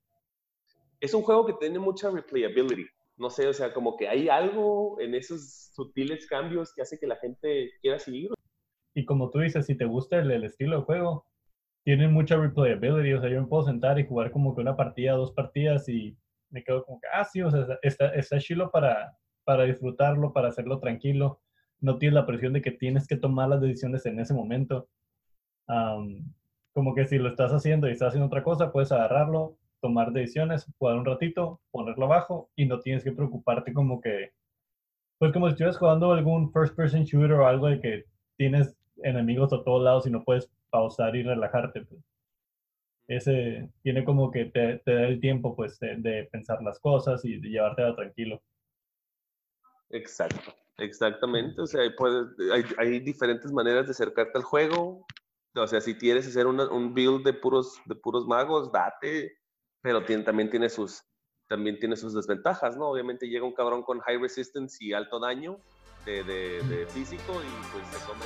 Es 1.00 1.12
un 1.12 1.20
juego 1.20 1.44
que 1.44 1.52
tiene 1.60 1.78
mucha 1.78 2.10
replayability. 2.10 2.86
No 3.18 3.28
sé, 3.28 3.46
o 3.46 3.52
sea, 3.52 3.74
como 3.74 3.98
que 3.98 4.08
hay 4.08 4.30
algo 4.30 4.98
en 5.00 5.14
esos 5.14 5.70
sutiles 5.74 6.26
cambios 6.26 6.72
que 6.74 6.80
hace 6.80 6.98
que 6.98 7.06
la 7.06 7.16
gente 7.16 7.72
quiera 7.82 7.98
seguir. 7.98 8.30
Y 8.94 9.04
como 9.04 9.30
tú 9.30 9.40
dices, 9.40 9.66
si 9.66 9.74
te 9.74 9.84
gusta 9.84 10.18
el, 10.18 10.30
el 10.30 10.44
estilo 10.44 10.78
de 10.78 10.84
juego, 10.84 11.26
tienen 11.84 12.12
mucha 12.12 12.36
replayability. 12.36 13.12
O 13.14 13.20
sea, 13.20 13.30
yo 13.30 13.40
me 13.42 13.48
puedo 13.48 13.64
sentar 13.64 13.98
y 13.98 14.06
jugar 14.06 14.30
como 14.30 14.54
que 14.54 14.60
una 14.62 14.76
partida, 14.76 15.12
dos 15.12 15.32
partidas 15.32 15.88
y 15.88 16.16
me 16.50 16.62
quedo 16.64 16.84
como 16.84 17.00
que, 17.00 17.08
ah, 17.12 17.24
sí, 17.24 17.42
o 17.42 17.50
sea, 17.50 17.66
está, 17.82 18.14
está 18.14 18.38
chilo 18.38 18.70
para, 18.70 19.16
para 19.44 19.64
disfrutarlo, 19.64 20.32
para 20.32 20.48
hacerlo 20.48 20.78
tranquilo 20.78 21.40
no 21.84 21.98
tienes 21.98 22.14
la 22.14 22.26
presión 22.26 22.54
de 22.54 22.62
que 22.62 22.70
tienes 22.70 23.06
que 23.06 23.16
tomar 23.16 23.48
las 23.48 23.60
decisiones 23.60 24.06
en 24.06 24.18
ese 24.18 24.34
momento. 24.34 24.88
como 26.72 26.94
que 26.94 27.04
si 27.06 27.18
lo 27.18 27.28
estás 27.28 27.52
haciendo 27.52 27.88
y 27.88 27.92
estás 27.92 28.08
haciendo 28.08 28.26
otra 28.26 28.42
cosa, 28.42 28.72
puedes 28.72 28.90
agarrarlo, 28.90 29.56
tomar 29.80 30.12
decisiones, 30.12 30.66
jugar 30.78 30.96
un 30.96 31.04
ratito, 31.04 31.60
ponerlo 31.70 32.06
abajo 32.06 32.50
y 32.56 32.66
no 32.66 32.80
tienes 32.80 33.04
que 33.04 33.12
preocuparte 33.12 33.72
como 33.72 34.00
que, 34.00 34.32
pues 35.18 35.32
como 35.32 35.46
si 35.46 35.52
estuvieras 35.52 35.78
jugando 35.78 36.12
algún 36.12 36.50
first 36.52 36.74
person 36.74 37.04
shooter 37.04 37.32
o 37.32 37.46
algo 37.46 37.68
de 37.68 37.80
que 37.80 38.04
tienes 38.36 38.76
enemigos 39.02 39.52
a 39.52 39.62
todos 39.62 39.82
lados 39.82 40.06
y 40.06 40.10
no 40.10 40.24
puedes 40.24 40.50
pausar 40.70 41.14
y 41.16 41.22
relajarte. 41.22 41.82
Pues. 41.82 42.02
Ese 43.06 43.70
tiene 43.82 44.04
como 44.04 44.30
que 44.30 44.46
te, 44.46 44.80
da 44.84 45.06
el 45.06 45.20
tiempo 45.20 45.54
pues 45.54 45.78
de, 45.78 46.28
pensar 46.32 46.62
las 46.62 46.78
cosas 46.80 47.24
y 47.24 47.38
de 47.38 47.48
llevártela 47.48 47.94
tranquilo. 47.94 48.42
Exacto. 49.90 50.54
Exactamente, 50.76 51.60
o 51.60 51.66
sea, 51.66 51.82
hay, 51.82 52.64
hay, 52.78 52.98
diferentes 52.98 53.52
maneras 53.52 53.86
de 53.86 53.92
acercarte 53.92 54.36
al 54.36 54.42
juego. 54.42 55.06
O 55.54 55.66
sea, 55.68 55.80
si 55.80 55.94
quieres 55.96 56.26
hacer 56.26 56.48
un 56.48 56.94
build 56.94 57.24
de 57.24 57.32
puros, 57.32 57.80
de 57.86 57.94
puros 57.94 58.26
magos, 58.26 58.72
date, 58.72 59.38
pero 59.82 60.04
tiene, 60.04 60.24
también, 60.24 60.50
tiene 60.50 60.68
sus, 60.68 61.04
también 61.46 61.78
tiene 61.78 61.94
sus 61.94 62.12
desventajas, 62.12 62.76
¿no? 62.76 62.88
Obviamente 62.88 63.28
llega 63.28 63.46
un 63.46 63.54
cabrón 63.54 63.84
con 63.84 64.00
high 64.00 64.18
resistance 64.18 64.84
y 64.84 64.92
alto 64.92 65.20
daño 65.20 65.60
de, 66.04 66.22
de, 66.24 66.62
de 66.62 66.86
físico 66.86 67.32
y 67.42 67.72
pues 67.72 67.86
se 67.88 68.06
come. 68.06 68.24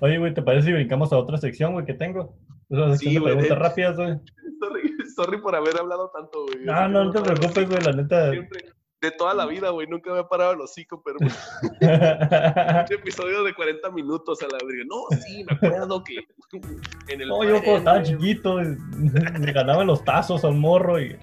Oye, 0.00 0.18
güey, 0.18 0.32
¿te 0.32 0.42
parece 0.42 0.68
si 0.68 0.72
brincamos 0.72 1.12
a 1.12 1.18
otra 1.18 1.38
sección, 1.38 1.72
güey, 1.72 1.84
que 1.84 1.94
tengo? 1.94 2.36
Esa 2.70 2.90
sección 2.96 3.14
de 3.14 3.20
preguntas 3.20 3.58
rápidas, 3.58 3.96
güey. 3.96 4.18
Sorry, 4.60 4.96
sorry 5.14 5.40
por 5.40 5.54
haber 5.54 5.78
hablado 5.78 6.10
tanto, 6.10 6.46
güey. 6.46 6.64
No, 6.64 6.88
no, 6.88 7.04
no 7.04 7.12
te 7.12 7.20
preocupes, 7.20 7.68
güey, 7.68 7.80
la 7.80 7.92
neta. 7.92 8.30
Siempre, 8.32 8.64
de 9.00 9.10
toda 9.12 9.32
la 9.32 9.46
vida, 9.46 9.70
güey, 9.70 9.86
nunca 9.86 10.12
me 10.12 10.20
he 10.20 10.24
parado 10.24 10.52
el 10.52 10.60
hocico, 10.60 11.02
pero 11.04 11.18
un 11.20 12.92
episodio 12.92 13.44
de 13.44 13.54
40 13.54 13.90
minutos 13.90 14.42
a 14.42 14.46
la 14.46 14.58
verga. 14.64 14.84
No, 14.86 15.04
sí, 15.18 15.44
me 15.44 15.54
acuerdo 15.56 16.02
que 16.02 16.16
en 17.12 17.20
el 17.20 17.28
No, 17.28 17.44
yo 17.44 17.62
cuando 17.62 17.78
estaba 17.78 18.02
chiquito 18.02 18.56
me 18.56 19.52
ganaba 19.52 19.84
los 19.84 20.04
tazos 20.04 20.44
al 20.44 20.54
morro 20.54 21.00
y 21.00 21.16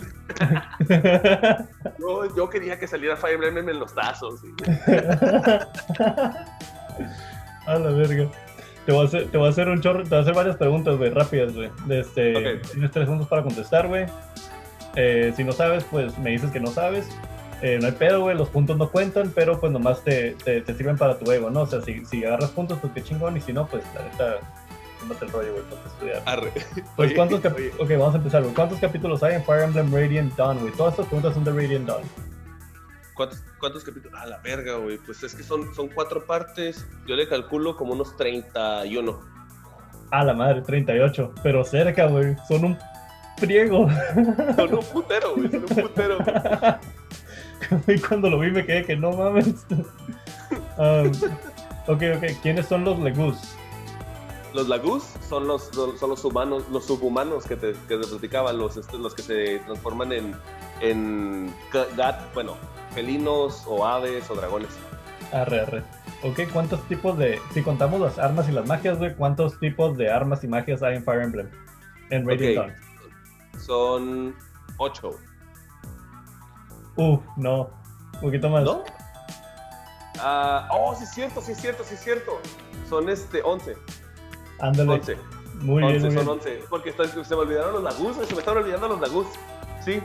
yo, 2.00 2.36
yo 2.36 2.50
quería 2.50 2.80
que 2.80 2.88
saliera 2.88 3.16
Fire 3.18 3.44
Emblem 3.44 3.70
en 3.70 3.80
los 3.80 3.94
tazos. 3.94 4.42
a 7.68 7.80
la 7.80 7.92
verga. 7.92 8.30
Te 8.86 8.92
voy, 8.92 9.02
a 9.02 9.08
hacer, 9.08 9.32
te 9.32 9.38
voy 9.38 9.48
a 9.48 9.50
hacer 9.50 9.68
un 9.68 9.82
chorro, 9.82 10.04
te 10.04 10.10
voy 10.10 10.20
a 10.20 10.22
hacer 10.22 10.36
varias 10.36 10.58
preguntas, 10.58 10.96
güey, 10.98 11.10
rápidas, 11.10 11.56
güey. 11.56 11.72
Este, 11.90 12.60
Tienes 12.72 12.92
tres 12.92 13.06
segundos 13.06 13.28
para 13.28 13.42
contestar, 13.42 13.88
güey. 13.88 14.06
Eh, 14.96 15.34
si 15.36 15.44
no 15.44 15.52
sabes, 15.52 15.84
pues 15.86 16.18
me 16.20 16.30
dices 16.32 16.52
que 16.52 16.60
no 16.60 16.68
sabes. 16.68 17.10
Eh, 17.62 17.80
no 17.80 17.88
hay 17.88 17.94
pedo, 17.94 18.22
güey, 18.22 18.38
los 18.38 18.50
puntos 18.50 18.78
no 18.78 18.90
cuentan, 18.90 19.32
pero 19.34 19.60
pues 19.60 19.72
nomás 19.72 20.04
te, 20.04 20.36
te, 20.44 20.66
sirven 20.76 20.98
para 20.98 21.18
tu 21.18 21.32
ego, 21.32 21.50
¿no? 21.50 21.62
O 21.62 21.68
sea, 21.68 21.82
si, 21.82 22.06
si 22.06 22.24
agarras 22.26 22.52
puntos, 22.52 22.78
pues 22.80 22.94
qué 22.94 23.04
chingón, 23.04 23.38
y 23.38 23.42
si 23.42 23.54
no, 23.54 23.66
pues 23.66 23.84
la 23.96 24.04
neta, 24.04 24.40
tómate 25.00 25.26
el 25.26 25.32
rollo, 25.32 25.52
güey, 25.54 25.64
para 25.64 25.88
estudiar. 25.88 26.24
Arre. 26.26 26.52
Pues, 26.96 27.14
¿cuántos 27.14 27.40
Ok, 27.40 27.90
vamos 27.92 28.14
a 28.14 28.18
empezar, 28.18 28.42
güey. 28.44 28.54
¿Cuántos 28.54 28.80
capítulos 28.80 29.24
hay 29.24 29.36
en 29.36 29.44
Fire 29.44 29.64
Emblem 29.64 29.94
Radiant 29.94 30.36
Dawn, 30.36 30.60
güey? 30.60 30.74
Todas 30.74 30.94
estas 30.94 31.08
preguntas 31.08 31.34
son 31.34 31.44
de 31.44 31.52
Radiant 31.52 31.88
Dawn. 31.88 32.04
¿Cuántos, 33.14 33.42
¿Cuántos 33.60 33.84
capítulos? 33.84 34.20
Ah, 34.22 34.26
la 34.26 34.38
verga, 34.40 34.76
güey. 34.76 34.98
Pues 34.98 35.24
es 35.24 35.34
que 35.34 35.44
son, 35.44 35.74
son 35.74 35.88
cuatro 35.88 36.26
partes. 36.26 36.86
Yo 37.08 37.16
le 37.16 37.28
calculo 37.28 37.78
como 37.78 37.94
unos 37.94 38.16
31. 38.18 39.20
Ah, 40.12 40.24
la 40.24 40.34
madre, 40.34 40.62
38. 40.62 41.34
Pero 41.42 41.64
cerca, 41.64 42.08
güey. 42.08 42.36
Son 42.48 42.66
un 42.66 42.78
priego. 43.40 43.88
Son 44.56 44.74
un 44.74 44.86
putero, 44.86 45.36
güey. 45.36 45.50
Son 45.50 45.62
un 45.62 45.84
putero. 45.84 46.18
y 47.88 48.00
cuando 48.00 48.30
lo 48.30 48.40
vi 48.40 48.52
me 48.52 48.66
quedé 48.66 48.86
que 48.86 48.96
no 48.96 49.12
mames. 49.12 49.66
Um, 50.78 51.10
ok, 51.88 52.04
ok. 52.18 52.24
¿Quiénes 52.44 52.68
son 52.68 52.84
los 52.84 53.00
Legus? 53.00 53.56
Los 54.54 54.68
Lagus 54.68 55.04
son 55.28 55.48
los, 55.48 55.70
son 55.74 56.10
los 56.10 56.24
humanos, 56.24 56.64
los 56.72 56.86
subhumanos 56.86 57.46
que 57.46 57.56
te, 57.56 57.74
que 57.88 57.98
te 57.98 58.08
platicaban, 58.08 58.58
los, 58.58 58.78
este, 58.78 58.98
los 58.98 59.16
que 59.16 59.22
se 59.22 59.60
transforman 59.60 60.12
en, 60.12 60.36
en 60.82 61.54
gat, 61.98 62.34
bueno, 62.34 62.56
felinos 62.94 63.64
o 63.68 63.86
aves 63.86 64.30
o 64.30 64.36
dragones. 64.36 64.70
Arre, 65.32 65.62
arre. 65.62 65.84
Ok, 66.24 66.42
¿cuántos 66.54 66.82
tipos 66.88 67.18
de. 67.18 67.40
Si 67.54 67.62
contamos 67.62 68.00
las 68.00 68.18
armas 68.18 68.48
y 68.48 68.52
las 68.52 68.66
magias, 68.66 68.98
güey, 68.98 69.14
¿cuántos 69.16 69.60
tipos 69.60 69.98
de 69.98 70.10
armas 70.10 70.44
y 70.44 70.48
magias 70.48 70.84
hay 70.84 70.96
en 70.96 71.04
Fire 71.04 71.22
Emblem? 71.22 71.50
En 72.10 72.28
Radiant 72.28 72.56
Dawn. 72.56 72.74
Son 73.60 74.36
ocho. 74.78 75.20
Uf, 76.98 77.22
no. 77.38 77.70
Un 78.16 78.22
poquito 78.22 78.50
más. 78.50 78.64
¿No? 78.64 78.84
Uh, 80.18 80.68
oh, 80.72 80.96
sí 80.96 81.04
es 81.04 81.10
cierto, 81.12 81.42
sí 81.42 81.52
es 81.52 81.60
cierto, 81.60 81.84
sí 81.84 81.96
es 81.96 82.02
cierto. 82.02 82.40
Son 82.90 83.10
este, 83.10 83.42
once. 83.44 83.76
Ándale. 84.60 84.94
Once. 84.94 85.18
Muy 85.56 85.84
bien, 85.84 86.02
muy 86.02 86.12
son 86.12 86.16
bien. 86.16 86.28
once. 86.28 86.64
Porque 86.70 86.94
se 86.94 87.36
me 87.36 87.42
olvidaron 87.42 87.74
los 87.74 87.84
lagus, 87.84 88.16
se 88.28 88.34
me 88.34 88.40
estaban 88.40 88.64
olvidando 88.64 88.88
los 88.88 89.02
lagus. 89.02 89.28
Sí. 89.84 90.02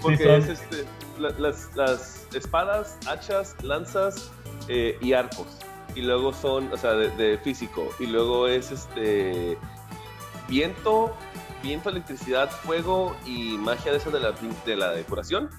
Porque 0.00 0.36
es 0.36 0.48
este, 0.48 0.84
las, 1.18 1.74
las, 1.76 2.26
espadas, 2.34 2.98
hachas, 3.06 3.54
lanzas 3.62 4.30
eh, 4.68 4.98
y 5.00 5.12
arcos. 5.12 5.46
Y 5.94 6.02
luego 6.02 6.32
son, 6.32 6.72
o 6.72 6.76
sea, 6.76 6.94
de, 6.94 7.38
físico. 7.38 7.88
Y 8.00 8.06
luego 8.06 8.48
es 8.48 8.72
este 8.72 9.56
viento, 10.48 11.14
viento, 11.62 11.90
electricidad, 11.90 12.50
fuego 12.50 13.14
y 13.26 13.58
magia 13.58 13.92
de 13.92 13.98
esa 13.98 14.10
de 14.10 14.20
la, 14.20 14.32
de 14.64 14.76
la 14.76 14.90
decoración. 14.90 15.50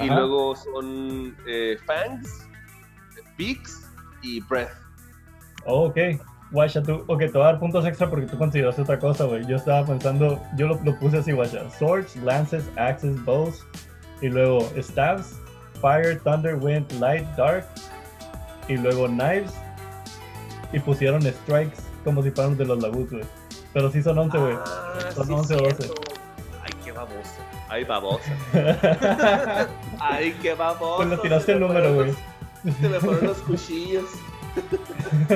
Y 0.00 0.06
luego 0.08 0.56
son 0.56 1.36
eh, 1.46 1.78
fangs, 1.86 2.48
beaks 3.38 3.88
y 4.22 4.40
breath. 4.40 4.72
Oh, 5.66 5.86
ok. 5.86 5.98
Guacha, 6.50 6.82
tú, 6.82 7.04
ok, 7.08 7.18
te 7.18 7.28
voy 7.28 7.42
a 7.42 7.46
dar 7.46 7.58
puntos 7.58 7.84
extra 7.84 8.08
porque 8.08 8.26
tú 8.26 8.36
consideras 8.38 8.78
otra 8.78 8.98
cosa, 8.98 9.24
güey. 9.24 9.44
Yo 9.46 9.56
estaba 9.56 9.84
pensando, 9.86 10.40
yo 10.56 10.68
lo, 10.68 10.80
lo 10.84 10.98
puse 10.98 11.18
así, 11.18 11.32
guacha. 11.32 11.68
Swords, 11.70 12.16
lances, 12.16 12.64
axes, 12.76 13.22
bows, 13.24 13.64
y 14.20 14.28
luego 14.28 14.60
Staves, 14.78 15.38
Fire, 15.80 16.20
Thunder, 16.20 16.56
Wind, 16.56 16.90
Light, 17.00 17.26
Dark, 17.36 17.66
y 18.68 18.76
luego 18.76 19.06
Knives, 19.06 19.52
y 20.72 20.78
pusieron 20.80 21.22
Strikes 21.22 21.82
como 22.04 22.22
si 22.22 22.30
fueran 22.30 22.56
de 22.56 22.66
los 22.66 22.82
Lagus, 22.82 23.10
güey. 23.10 23.24
Pero 23.72 23.90
sí 23.90 24.02
son 24.02 24.18
11, 24.18 24.38
güey. 24.38 24.56
Ah, 24.64 25.10
son 25.14 25.32
11 25.32 25.54
o 25.54 25.58
12. 25.58 25.70
Ay, 25.72 25.80
qué 25.80 25.88
baboso. 25.88 26.03
Ay, 27.74 27.82
baboso. 27.82 28.22
Ay, 30.00 30.32
qué 30.40 30.54
baboso. 30.54 30.98
Pues 30.98 31.08
le 31.08 31.16
tiraste 31.18 31.52
el 31.52 31.60
número, 31.60 31.92
güey. 31.92 32.14
Se 32.80 32.88
me 32.88 33.00
fueron 33.00 33.26
los 33.26 33.38
cuchillos. 33.38 34.04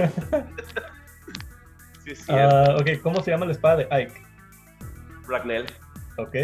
sí, 2.05 2.15
cierto. 2.15 2.77
Uh, 2.77 2.81
ok, 2.81 3.03
¿cómo 3.03 3.21
se 3.25 3.33
llama 3.33 3.47
la 3.47 3.53
espada 3.53 3.77
de 3.79 3.89
Ike? 3.91 4.23
Ragnell. 5.27 5.67
Ok. 6.17 6.37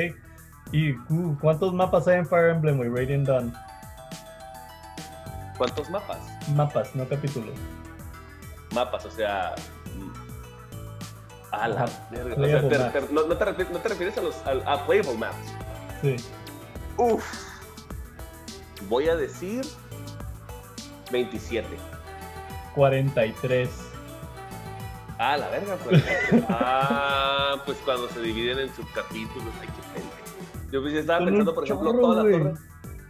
¿Y 0.73 0.93
uh, 0.93 1.39
cuántos 1.41 1.73
mapas 1.73 2.09
hay 2.09 2.19
en 2.19 2.27
Fire 2.27 2.51
Emblem, 2.51 2.81
y 2.83 2.89
Radiant 2.89 3.29
Dawn? 3.29 3.55
¿Cuántos 5.57 5.89
mapas? 5.91 6.19
Mapas, 6.57 6.93
no 6.97 7.09
capítulos. 7.09 7.55
Mapas, 8.73 9.05
o 9.05 9.11
sea. 9.13 9.55
A 11.53 11.69
la 11.69 11.87
verga. 12.11 12.35
O 12.35 12.35
sea, 12.35 12.35
playable 12.35 12.69
te- 12.69 12.79
maps. 12.79 12.93
te- 12.93 13.13
no, 13.15 13.27
no 13.29 13.37
te 13.37 13.45
refieres, 13.45 13.73
no 13.73 13.79
te 13.79 13.89
refieres 13.91 14.19
a 14.19 14.23
los 14.23 14.35
a, 14.45 14.73
a 14.73 14.85
playable 14.87 15.15
maps. 15.19 15.55
Sí. 16.05 16.17
Uf. 16.99 17.25
Voy 18.91 19.09
a 19.09 19.17
decir 19.17 19.65
27. 21.11 21.67
43. 22.75 23.71
Ah, 25.19 25.39
la 25.39 25.49
verga, 25.49 25.77
pues. 25.77 26.05
ah, 26.51 27.57
pues 27.65 27.79
cuando 27.87 28.07
se 28.09 28.21
dividen 28.21 28.59
en 28.59 28.75
subcapítulos. 28.75 29.49
Ay, 29.63 29.69
qué 29.69 30.01
pendejo. 30.01 30.71
Yo 30.71 30.83
pues, 30.83 30.93
ya 30.93 31.01
estaba 31.01 31.21
Son 31.21 31.29
pensando, 31.29 31.55
por 31.55 31.65
ejemplo, 31.65 31.93
toda 31.93 32.23
la 32.23 32.31
torre. 32.31 32.55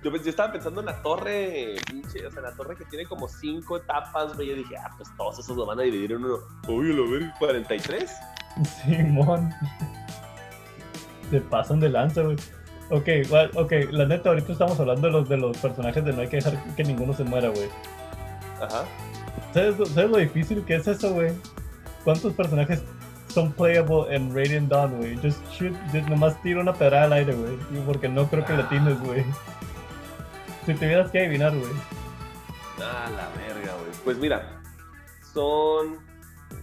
Yo, 0.04 0.10
pues, 0.10 0.22
yo 0.22 0.30
estaba 0.30 0.52
pensando 0.52 0.80
en 0.80 0.86
la 0.86 1.02
torre, 1.02 1.74
pinche, 1.90 2.24
o 2.24 2.30
sea, 2.30 2.42
la 2.42 2.54
torre 2.54 2.76
que 2.76 2.84
tiene 2.84 3.06
como 3.06 3.26
cinco 3.26 3.78
etapas, 3.78 4.36
güey. 4.36 4.50
Yo 4.50 4.54
dije, 4.54 4.76
ah, 4.76 4.92
pues 4.96 5.08
todos 5.16 5.40
esos 5.40 5.56
lo 5.56 5.66
van 5.66 5.80
a 5.80 5.82
dividir 5.82 6.12
en 6.12 6.24
uno. 6.24 6.38
Oye, 6.68 6.92
lo 6.92 7.10
verga, 7.10 7.34
43. 7.40 8.12
Simón. 8.84 9.50
Se 11.30 11.40
pasan 11.40 11.80
de 11.80 11.88
lanza, 11.88 12.22
güey. 12.22 12.36
Ok, 12.90 13.08
igual, 13.08 13.50
ok, 13.54 13.72
la 13.90 14.04
neta, 14.06 14.28
ahorita 14.28 14.52
estamos 14.52 14.78
hablando 14.78 15.06
de 15.06 15.12
los, 15.12 15.28
de 15.28 15.36
los 15.38 15.56
personajes 15.56 16.04
de 16.04 16.12
no 16.12 16.20
hay 16.20 16.28
que 16.28 16.36
dejar 16.36 16.62
que 16.74 16.84
ninguno 16.84 17.12
se 17.14 17.24
muera, 17.24 17.48
güey. 17.48 17.68
Ajá. 18.60 18.84
¿Sabes, 19.52 19.78
lo- 19.78 19.86
¿Sabes 19.86 20.10
lo 20.10 20.16
difícil 20.18 20.64
que 20.64 20.76
es 20.76 20.86
eso, 20.86 21.12
güey? 21.14 21.32
¿Cuántos 22.04 22.32
personajes 22.34 22.82
son 23.28 23.52
playable 23.52 24.14
en 24.14 24.34
Radiant 24.34 24.68
Dawn, 24.68 24.98
güey? 24.98 25.16
Just 25.16 25.40
shoot, 25.50 25.74
just 25.92 26.06
nomás 26.08 26.40
tira 26.42 26.60
una 26.60 26.72
pedrada 26.74 27.04
al 27.04 27.12
aire, 27.14 27.34
güey. 27.34 27.56
Porque 27.86 28.08
no 28.08 28.28
creo 28.28 28.44
que 28.44 28.52
la 28.52 28.68
tienes, 28.68 29.00
güey. 29.00 29.24
Si 30.66 30.74
tuvieras 30.74 31.10
que 31.10 31.20
adivinar, 31.20 31.52
güey. 31.56 31.72
Ah, 32.80 33.08
la 33.10 33.28
verga, 33.42 33.72
güey. 33.78 33.90
Pues 34.04 34.18
mira, 34.18 34.60
son. 35.32 35.98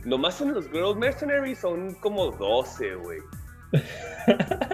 Nomás 0.06 0.40
en 0.42 0.54
los 0.54 0.70
Girl 0.70 0.96
Mercenaries 0.96 1.60
son 1.60 1.94
como 1.96 2.32
12, 2.32 2.96
güey. 2.96 3.20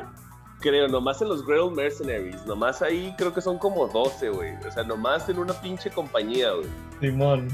Creo, 0.60 0.88
nomás 0.88 1.22
en 1.22 1.30
los 1.30 1.46
Girl 1.46 1.72
Mercenaries. 1.72 2.46
Nomás 2.46 2.82
ahí 2.82 3.14
creo 3.18 3.34
que 3.34 3.42
son 3.42 3.58
como 3.60 3.88
12, 3.88 4.30
güey. 4.30 4.56
O 4.68 4.72
sea, 4.72 4.84
nomás 4.84 5.30
en 5.30 5.38
una 5.38 5.54
pinche 5.54 5.90
compañía, 5.92 6.52
güey. 6.52 6.68
Simón. 7.00 7.48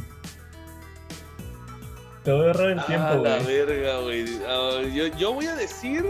Te 2.24 2.32
voy 2.32 2.44
a 2.44 2.48
ahorrar 2.48 2.70
el 2.70 2.86
tiempo, 2.86 3.08
ah, 3.10 3.16
la 3.16 3.40
güey. 3.40 3.66
verga, 3.66 4.00
güey. 4.00 4.26
Ah, 4.48 4.82
yo, 4.94 5.08
yo 5.18 5.34
voy 5.34 5.48
a 5.48 5.56
decir 5.56 6.06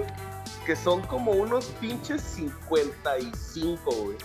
que 0.65 0.75
son 0.75 1.01
como 1.01 1.32
unos 1.32 1.65
pinches 1.82 2.21
55, 2.21 3.91
güey. 3.91 4.17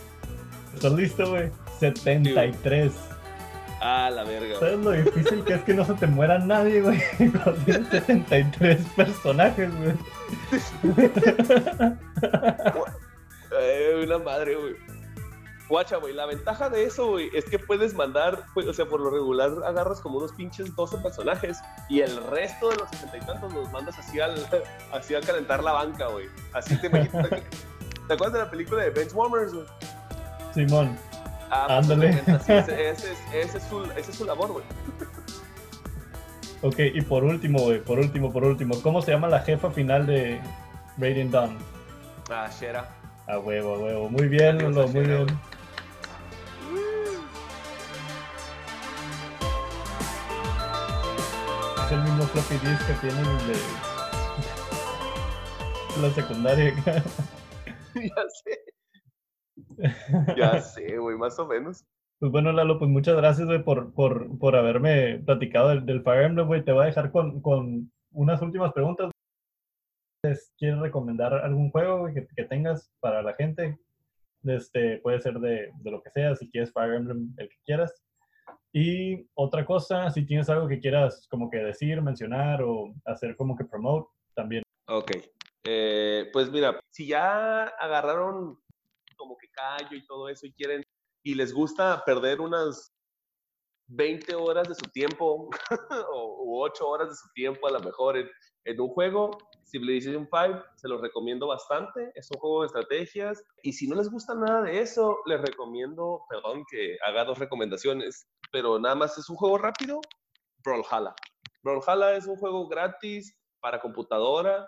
¿Estás 0.74 0.92
listo, 0.92 1.30
güey? 1.30 1.50
73. 1.80 2.92
Ah, 3.80 4.10
la 4.10 4.24
verga, 4.24 4.58
güey. 4.58 4.58
¿Sabes 4.58 4.78
lo 4.84 4.90
difícil 4.90 5.44
que 5.44 5.54
es 5.54 5.62
que 5.62 5.74
no 5.74 5.84
se 5.84 5.94
te 5.94 6.06
muera 6.06 6.38
nadie, 6.38 6.80
güey? 6.82 7.00
Cuando 7.18 7.52
tienes 7.64 7.88
73 7.88 8.86
personajes, 8.96 9.70
güey. 9.76 9.94
Eh, 13.60 14.04
una 14.04 14.18
madre, 14.18 14.56
güey. 14.56 14.76
Guacha, 15.68 15.96
güey, 15.98 16.14
la 16.14 16.24
ventaja 16.24 16.70
de 16.70 16.84
eso, 16.84 17.08
güey, 17.08 17.30
es 17.34 17.44
que 17.44 17.58
puedes 17.58 17.92
mandar, 17.92 18.46
pues, 18.54 18.66
o 18.66 18.72
sea, 18.72 18.86
por 18.86 19.00
lo 19.00 19.10
regular 19.10 19.50
agarras 19.66 20.00
como 20.00 20.16
unos 20.16 20.32
pinches 20.32 20.74
12 20.74 20.98
personajes 20.98 21.58
y 21.90 22.00
el 22.00 22.16
resto 22.28 22.70
de 22.70 22.76
los 22.76 22.88
sesenta 22.88 23.18
y 23.18 23.20
tantos 23.20 23.52
los 23.52 23.70
mandas 23.70 23.98
así 23.98 24.18
al, 24.18 24.34
así 24.92 25.14
a 25.14 25.20
calentar 25.20 25.62
la 25.62 25.72
banca, 25.72 26.06
güey. 26.06 26.26
Así 26.54 26.76
te 26.80 26.86
imaginas. 26.86 27.28
¿Te 27.28 28.14
acuerdas 28.14 28.32
de 28.32 28.38
la 28.38 28.50
película 28.50 28.82
de 28.82 28.90
Benchwarmers, 28.90 29.52
güey? 29.52 29.66
Simón. 30.54 30.96
Ah, 31.50 31.64
pues, 31.66 31.78
Ándale. 31.90 32.10
ese, 32.10 32.58
ese 32.58 32.90
es, 32.90 32.98
ese, 33.32 33.58
es 33.58 33.64
su, 33.64 33.84
ese 33.96 34.10
es 34.10 34.16
su 34.16 34.24
labor, 34.24 34.52
güey. 34.52 34.64
Ok, 36.62 36.78
y 36.78 37.00
por 37.02 37.22
último, 37.24 37.60
güey, 37.60 37.80
por 37.80 37.98
último, 37.98 38.32
por 38.32 38.44
último, 38.44 38.80
¿cómo 38.82 39.00
se 39.00 39.12
llama 39.12 39.28
la 39.28 39.40
jefa 39.40 39.70
final 39.70 40.06
de 40.06 40.40
Radiant 40.96 41.30
Dawn? 41.30 41.58
Ah, 42.30 42.48
Shera. 42.60 42.88
A 43.26 43.38
huevo, 43.38 43.74
a 43.76 43.78
huevo. 43.78 44.08
Muy 44.10 44.26
bien, 44.28 44.58
Lolo, 44.58 44.88
muy 44.88 45.04
bien. 45.06 45.26
Es 51.84 51.92
el 51.92 52.02
mismo 52.02 52.24
floppy 52.24 52.54
disk 52.66 52.86
que 52.86 52.92
tienen 52.94 53.24
de 53.46 53.54
la 56.08 56.10
secundaria. 56.14 56.74
ya 57.94 58.22
sé. 58.44 58.77
Ya 60.36 60.60
sé, 60.60 60.98
güey, 60.98 61.16
más 61.16 61.38
o 61.38 61.46
menos. 61.46 61.84
Pues 62.18 62.32
bueno, 62.32 62.52
Lalo, 62.52 62.78
pues 62.78 62.90
muchas 62.90 63.16
gracias, 63.16 63.46
güey, 63.46 63.62
por, 63.62 63.94
por, 63.94 64.38
por 64.38 64.56
haberme 64.56 65.18
platicado 65.18 65.68
del, 65.68 65.86
del 65.86 66.02
Fire 66.02 66.24
Emblem, 66.24 66.46
güey. 66.46 66.64
Te 66.64 66.72
voy 66.72 66.82
a 66.82 66.86
dejar 66.86 67.12
con, 67.12 67.40
con 67.40 67.92
unas 68.12 68.42
últimas 68.42 68.72
preguntas. 68.72 69.10
¿Quieres 70.58 70.78
recomendar 70.80 71.32
algún 71.32 71.70
juego 71.70 72.00
güey, 72.00 72.14
que, 72.14 72.26
que 72.36 72.44
tengas 72.44 72.90
para 73.00 73.22
la 73.22 73.34
gente? 73.34 73.78
Este, 74.42 74.98
puede 74.98 75.20
ser 75.20 75.38
de, 75.38 75.70
de 75.80 75.90
lo 75.90 76.02
que 76.02 76.10
sea, 76.10 76.34
si 76.34 76.50
quieres 76.50 76.72
Fire 76.72 76.94
Emblem, 76.94 77.34
el 77.36 77.48
que 77.48 77.56
quieras. 77.64 78.02
Y 78.72 79.26
otra 79.34 79.64
cosa, 79.64 80.10
si 80.10 80.26
tienes 80.26 80.48
algo 80.50 80.68
que 80.68 80.80
quieras 80.80 81.26
como 81.30 81.50
que 81.50 81.58
decir, 81.58 82.02
mencionar 82.02 82.62
o 82.62 82.94
hacer 83.04 83.36
como 83.36 83.56
que 83.56 83.64
promote, 83.64 84.08
también. 84.34 84.62
Ok. 84.88 85.12
Eh, 85.64 86.28
pues 86.32 86.50
mira, 86.50 86.78
si 86.90 87.06
ya 87.06 87.64
agarraron 87.64 88.58
como 89.28 89.36
que 89.36 89.48
callo 89.50 89.94
y 89.94 90.06
todo 90.06 90.28
eso 90.28 90.46
y 90.46 90.52
quieren 90.52 90.82
y 91.22 91.34
les 91.34 91.52
gusta 91.52 92.02
perder 92.06 92.40
unas 92.40 92.94
20 93.88 94.34
horas 94.34 94.68
de 94.68 94.74
su 94.74 94.90
tiempo 94.90 95.50
o 96.12 96.44
u 96.44 96.62
8 96.62 96.88
horas 96.88 97.08
de 97.10 97.14
su 97.14 97.28
tiempo 97.34 97.66
a 97.66 97.72
lo 97.72 97.80
mejor 97.80 98.16
en, 98.16 98.28
en 98.64 98.80
un 98.80 98.88
juego, 98.88 99.36
Civilization 99.70 100.26
5 100.32 100.64
se 100.76 100.88
los 100.88 101.02
recomiendo 101.02 101.46
bastante, 101.46 102.10
es 102.14 102.30
un 102.30 102.40
juego 102.40 102.62
de 102.62 102.66
estrategias 102.68 103.44
y 103.62 103.72
si 103.74 103.86
no 103.86 103.96
les 103.96 104.10
gusta 104.10 104.34
nada 104.34 104.62
de 104.62 104.80
eso, 104.80 105.18
les 105.26 105.40
recomiendo, 105.40 106.22
perdón 106.30 106.64
que 106.70 106.96
haga 107.06 107.24
dos 107.24 107.38
recomendaciones, 107.38 108.26
pero 108.50 108.78
nada 108.78 108.94
más 108.94 109.18
es 109.18 109.28
un 109.28 109.36
juego 109.36 109.58
rápido, 109.58 110.00
Brawlhalla. 110.64 111.14
Brawlhalla 111.62 112.16
es 112.16 112.26
un 112.26 112.36
juego 112.36 112.66
gratis 112.66 113.36
para 113.60 113.80
computadora, 113.80 114.66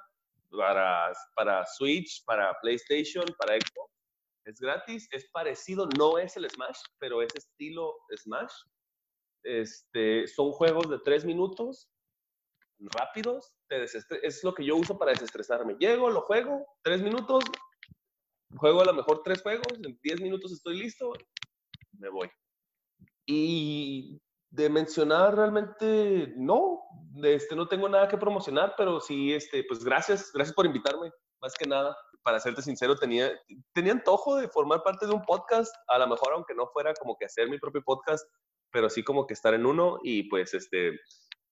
para, 0.50 1.12
para 1.34 1.64
Switch, 1.64 2.24
para 2.24 2.54
PlayStation, 2.60 3.24
para 3.38 3.54
Xbox. 3.54 3.99
Es 4.50 4.58
gratis, 4.58 5.08
es 5.12 5.30
parecido, 5.30 5.88
no 5.96 6.18
es 6.18 6.36
el 6.36 6.50
Smash, 6.50 6.80
pero 6.98 7.22
es 7.22 7.32
estilo 7.36 7.94
Smash. 8.16 8.52
Este, 9.44 10.26
son 10.26 10.50
juegos 10.50 10.90
de 10.90 10.98
tres 11.04 11.24
minutos, 11.24 11.88
rápidos, 12.80 13.54
te 13.68 13.84
es 13.84 14.42
lo 14.42 14.52
que 14.52 14.64
yo 14.64 14.76
uso 14.76 14.98
para 14.98 15.12
desestresarme. 15.12 15.76
Llego, 15.78 16.10
lo 16.10 16.22
juego, 16.22 16.66
tres 16.82 17.00
minutos, 17.00 17.44
juego 18.56 18.80
a 18.80 18.86
lo 18.86 18.94
mejor 18.94 19.22
tres 19.22 19.40
juegos, 19.40 19.78
en 19.84 19.98
diez 20.02 20.20
minutos 20.20 20.50
estoy 20.50 20.78
listo, 20.78 21.12
me 21.92 22.08
voy. 22.08 22.28
Y 23.26 24.20
de 24.50 24.68
mencionar 24.68 25.36
realmente 25.36 26.34
no, 26.36 26.82
este, 27.22 27.54
no 27.54 27.68
tengo 27.68 27.88
nada 27.88 28.08
que 28.08 28.18
promocionar, 28.18 28.74
pero 28.76 29.00
sí, 29.00 29.32
este, 29.32 29.62
pues 29.62 29.84
gracias, 29.84 30.32
gracias 30.34 30.56
por 30.56 30.66
invitarme, 30.66 31.12
más 31.40 31.54
que 31.54 31.68
nada. 31.68 31.96
Para 32.22 32.40
serte 32.40 32.62
sincero, 32.62 32.96
tenía, 32.96 33.30
tenía 33.72 33.92
antojo 33.92 34.36
de 34.36 34.48
formar 34.48 34.82
parte 34.82 35.06
de 35.06 35.12
un 35.12 35.22
podcast, 35.22 35.74
a 35.88 35.98
lo 35.98 36.06
mejor 36.06 36.32
aunque 36.34 36.54
no 36.54 36.66
fuera 36.68 36.92
como 36.94 37.16
que 37.16 37.24
hacer 37.24 37.48
mi 37.48 37.58
propio 37.58 37.82
podcast, 37.82 38.24
pero 38.70 38.90
sí 38.90 39.02
como 39.02 39.26
que 39.26 39.34
estar 39.34 39.54
en 39.54 39.66
uno 39.66 39.98
y 40.02 40.24
pues 40.24 40.52
este, 40.52 40.98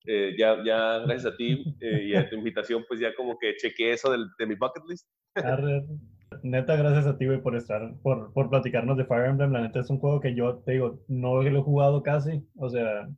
eh, 0.07 0.35
ya, 0.38 0.57
ya 0.64 0.98
gracias 0.98 1.33
a 1.33 1.37
ti 1.37 1.64
eh, 1.81 2.05
y 2.05 2.14
a 2.14 2.29
tu 2.29 2.37
invitación, 2.37 2.85
pues 2.87 3.01
ya 3.01 3.14
como 3.14 3.38
que 3.38 3.57
chequeé 3.57 3.92
eso 3.92 4.11
de 4.11 4.46
mi 4.46 4.55
bucket 4.55 4.85
list. 4.87 5.09
Neta, 6.42 6.77
gracias 6.77 7.07
a 7.07 7.16
ti, 7.16 7.27
güey, 7.27 7.40
por 7.40 7.57
estar, 7.57 7.94
por, 8.03 8.33
por 8.33 8.51
platicarnos 8.51 8.96
de 8.96 9.07
Fire 9.07 9.27
Emblem. 9.27 9.53
La 9.53 9.62
neta 9.62 9.81
es 9.81 9.90
un 9.90 9.98
juego 9.98 10.20
que 10.20 10.35
yo, 10.35 10.59
te 10.59 10.72
digo, 10.72 11.03
no 11.09 11.42
lo 11.42 11.59
he 11.59 11.62
jugado 11.62 12.03
casi, 12.03 12.46
o 12.57 12.68
sea, 12.68 13.09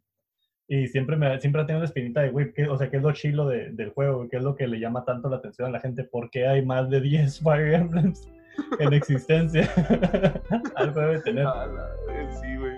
y 0.73 0.87
siempre 0.87 1.17
me 1.17 1.39
siempre 1.41 1.65
tengo 1.65 1.81
la 1.81 1.87
espinita 1.87 2.21
de, 2.23 2.31
güey, 2.31 2.53
¿qué- 2.53 2.69
o 2.69 2.77
sea, 2.79 2.89
¿qué 2.89 2.97
es 2.99 3.03
lo 3.03 3.11
chilo 3.13 3.47
de- 3.49 3.71
del 3.73 3.91
juego? 3.91 4.27
¿Qué 4.29 4.37
es 4.37 4.43
lo 4.43 4.55
que 4.55 4.67
le 4.69 4.79
llama 4.79 5.05
tanto 5.05 5.29
la 5.29 5.37
atención 5.37 5.69
a 5.69 5.73
la 5.73 5.81
gente? 5.81 6.05
¿Por 6.05 6.31
qué 6.31 6.47
hay 6.47 6.65
más 6.65 6.89
de 6.89 7.01
10 7.01 7.41
Fire 7.43 7.75
Emblems 7.75 8.29
en 8.79 8.93
existencia? 8.93 9.69
Algo 10.77 11.01
debe 11.01 11.21
tener. 11.23 11.47
Sí, 12.41 12.57
güey. 12.57 12.77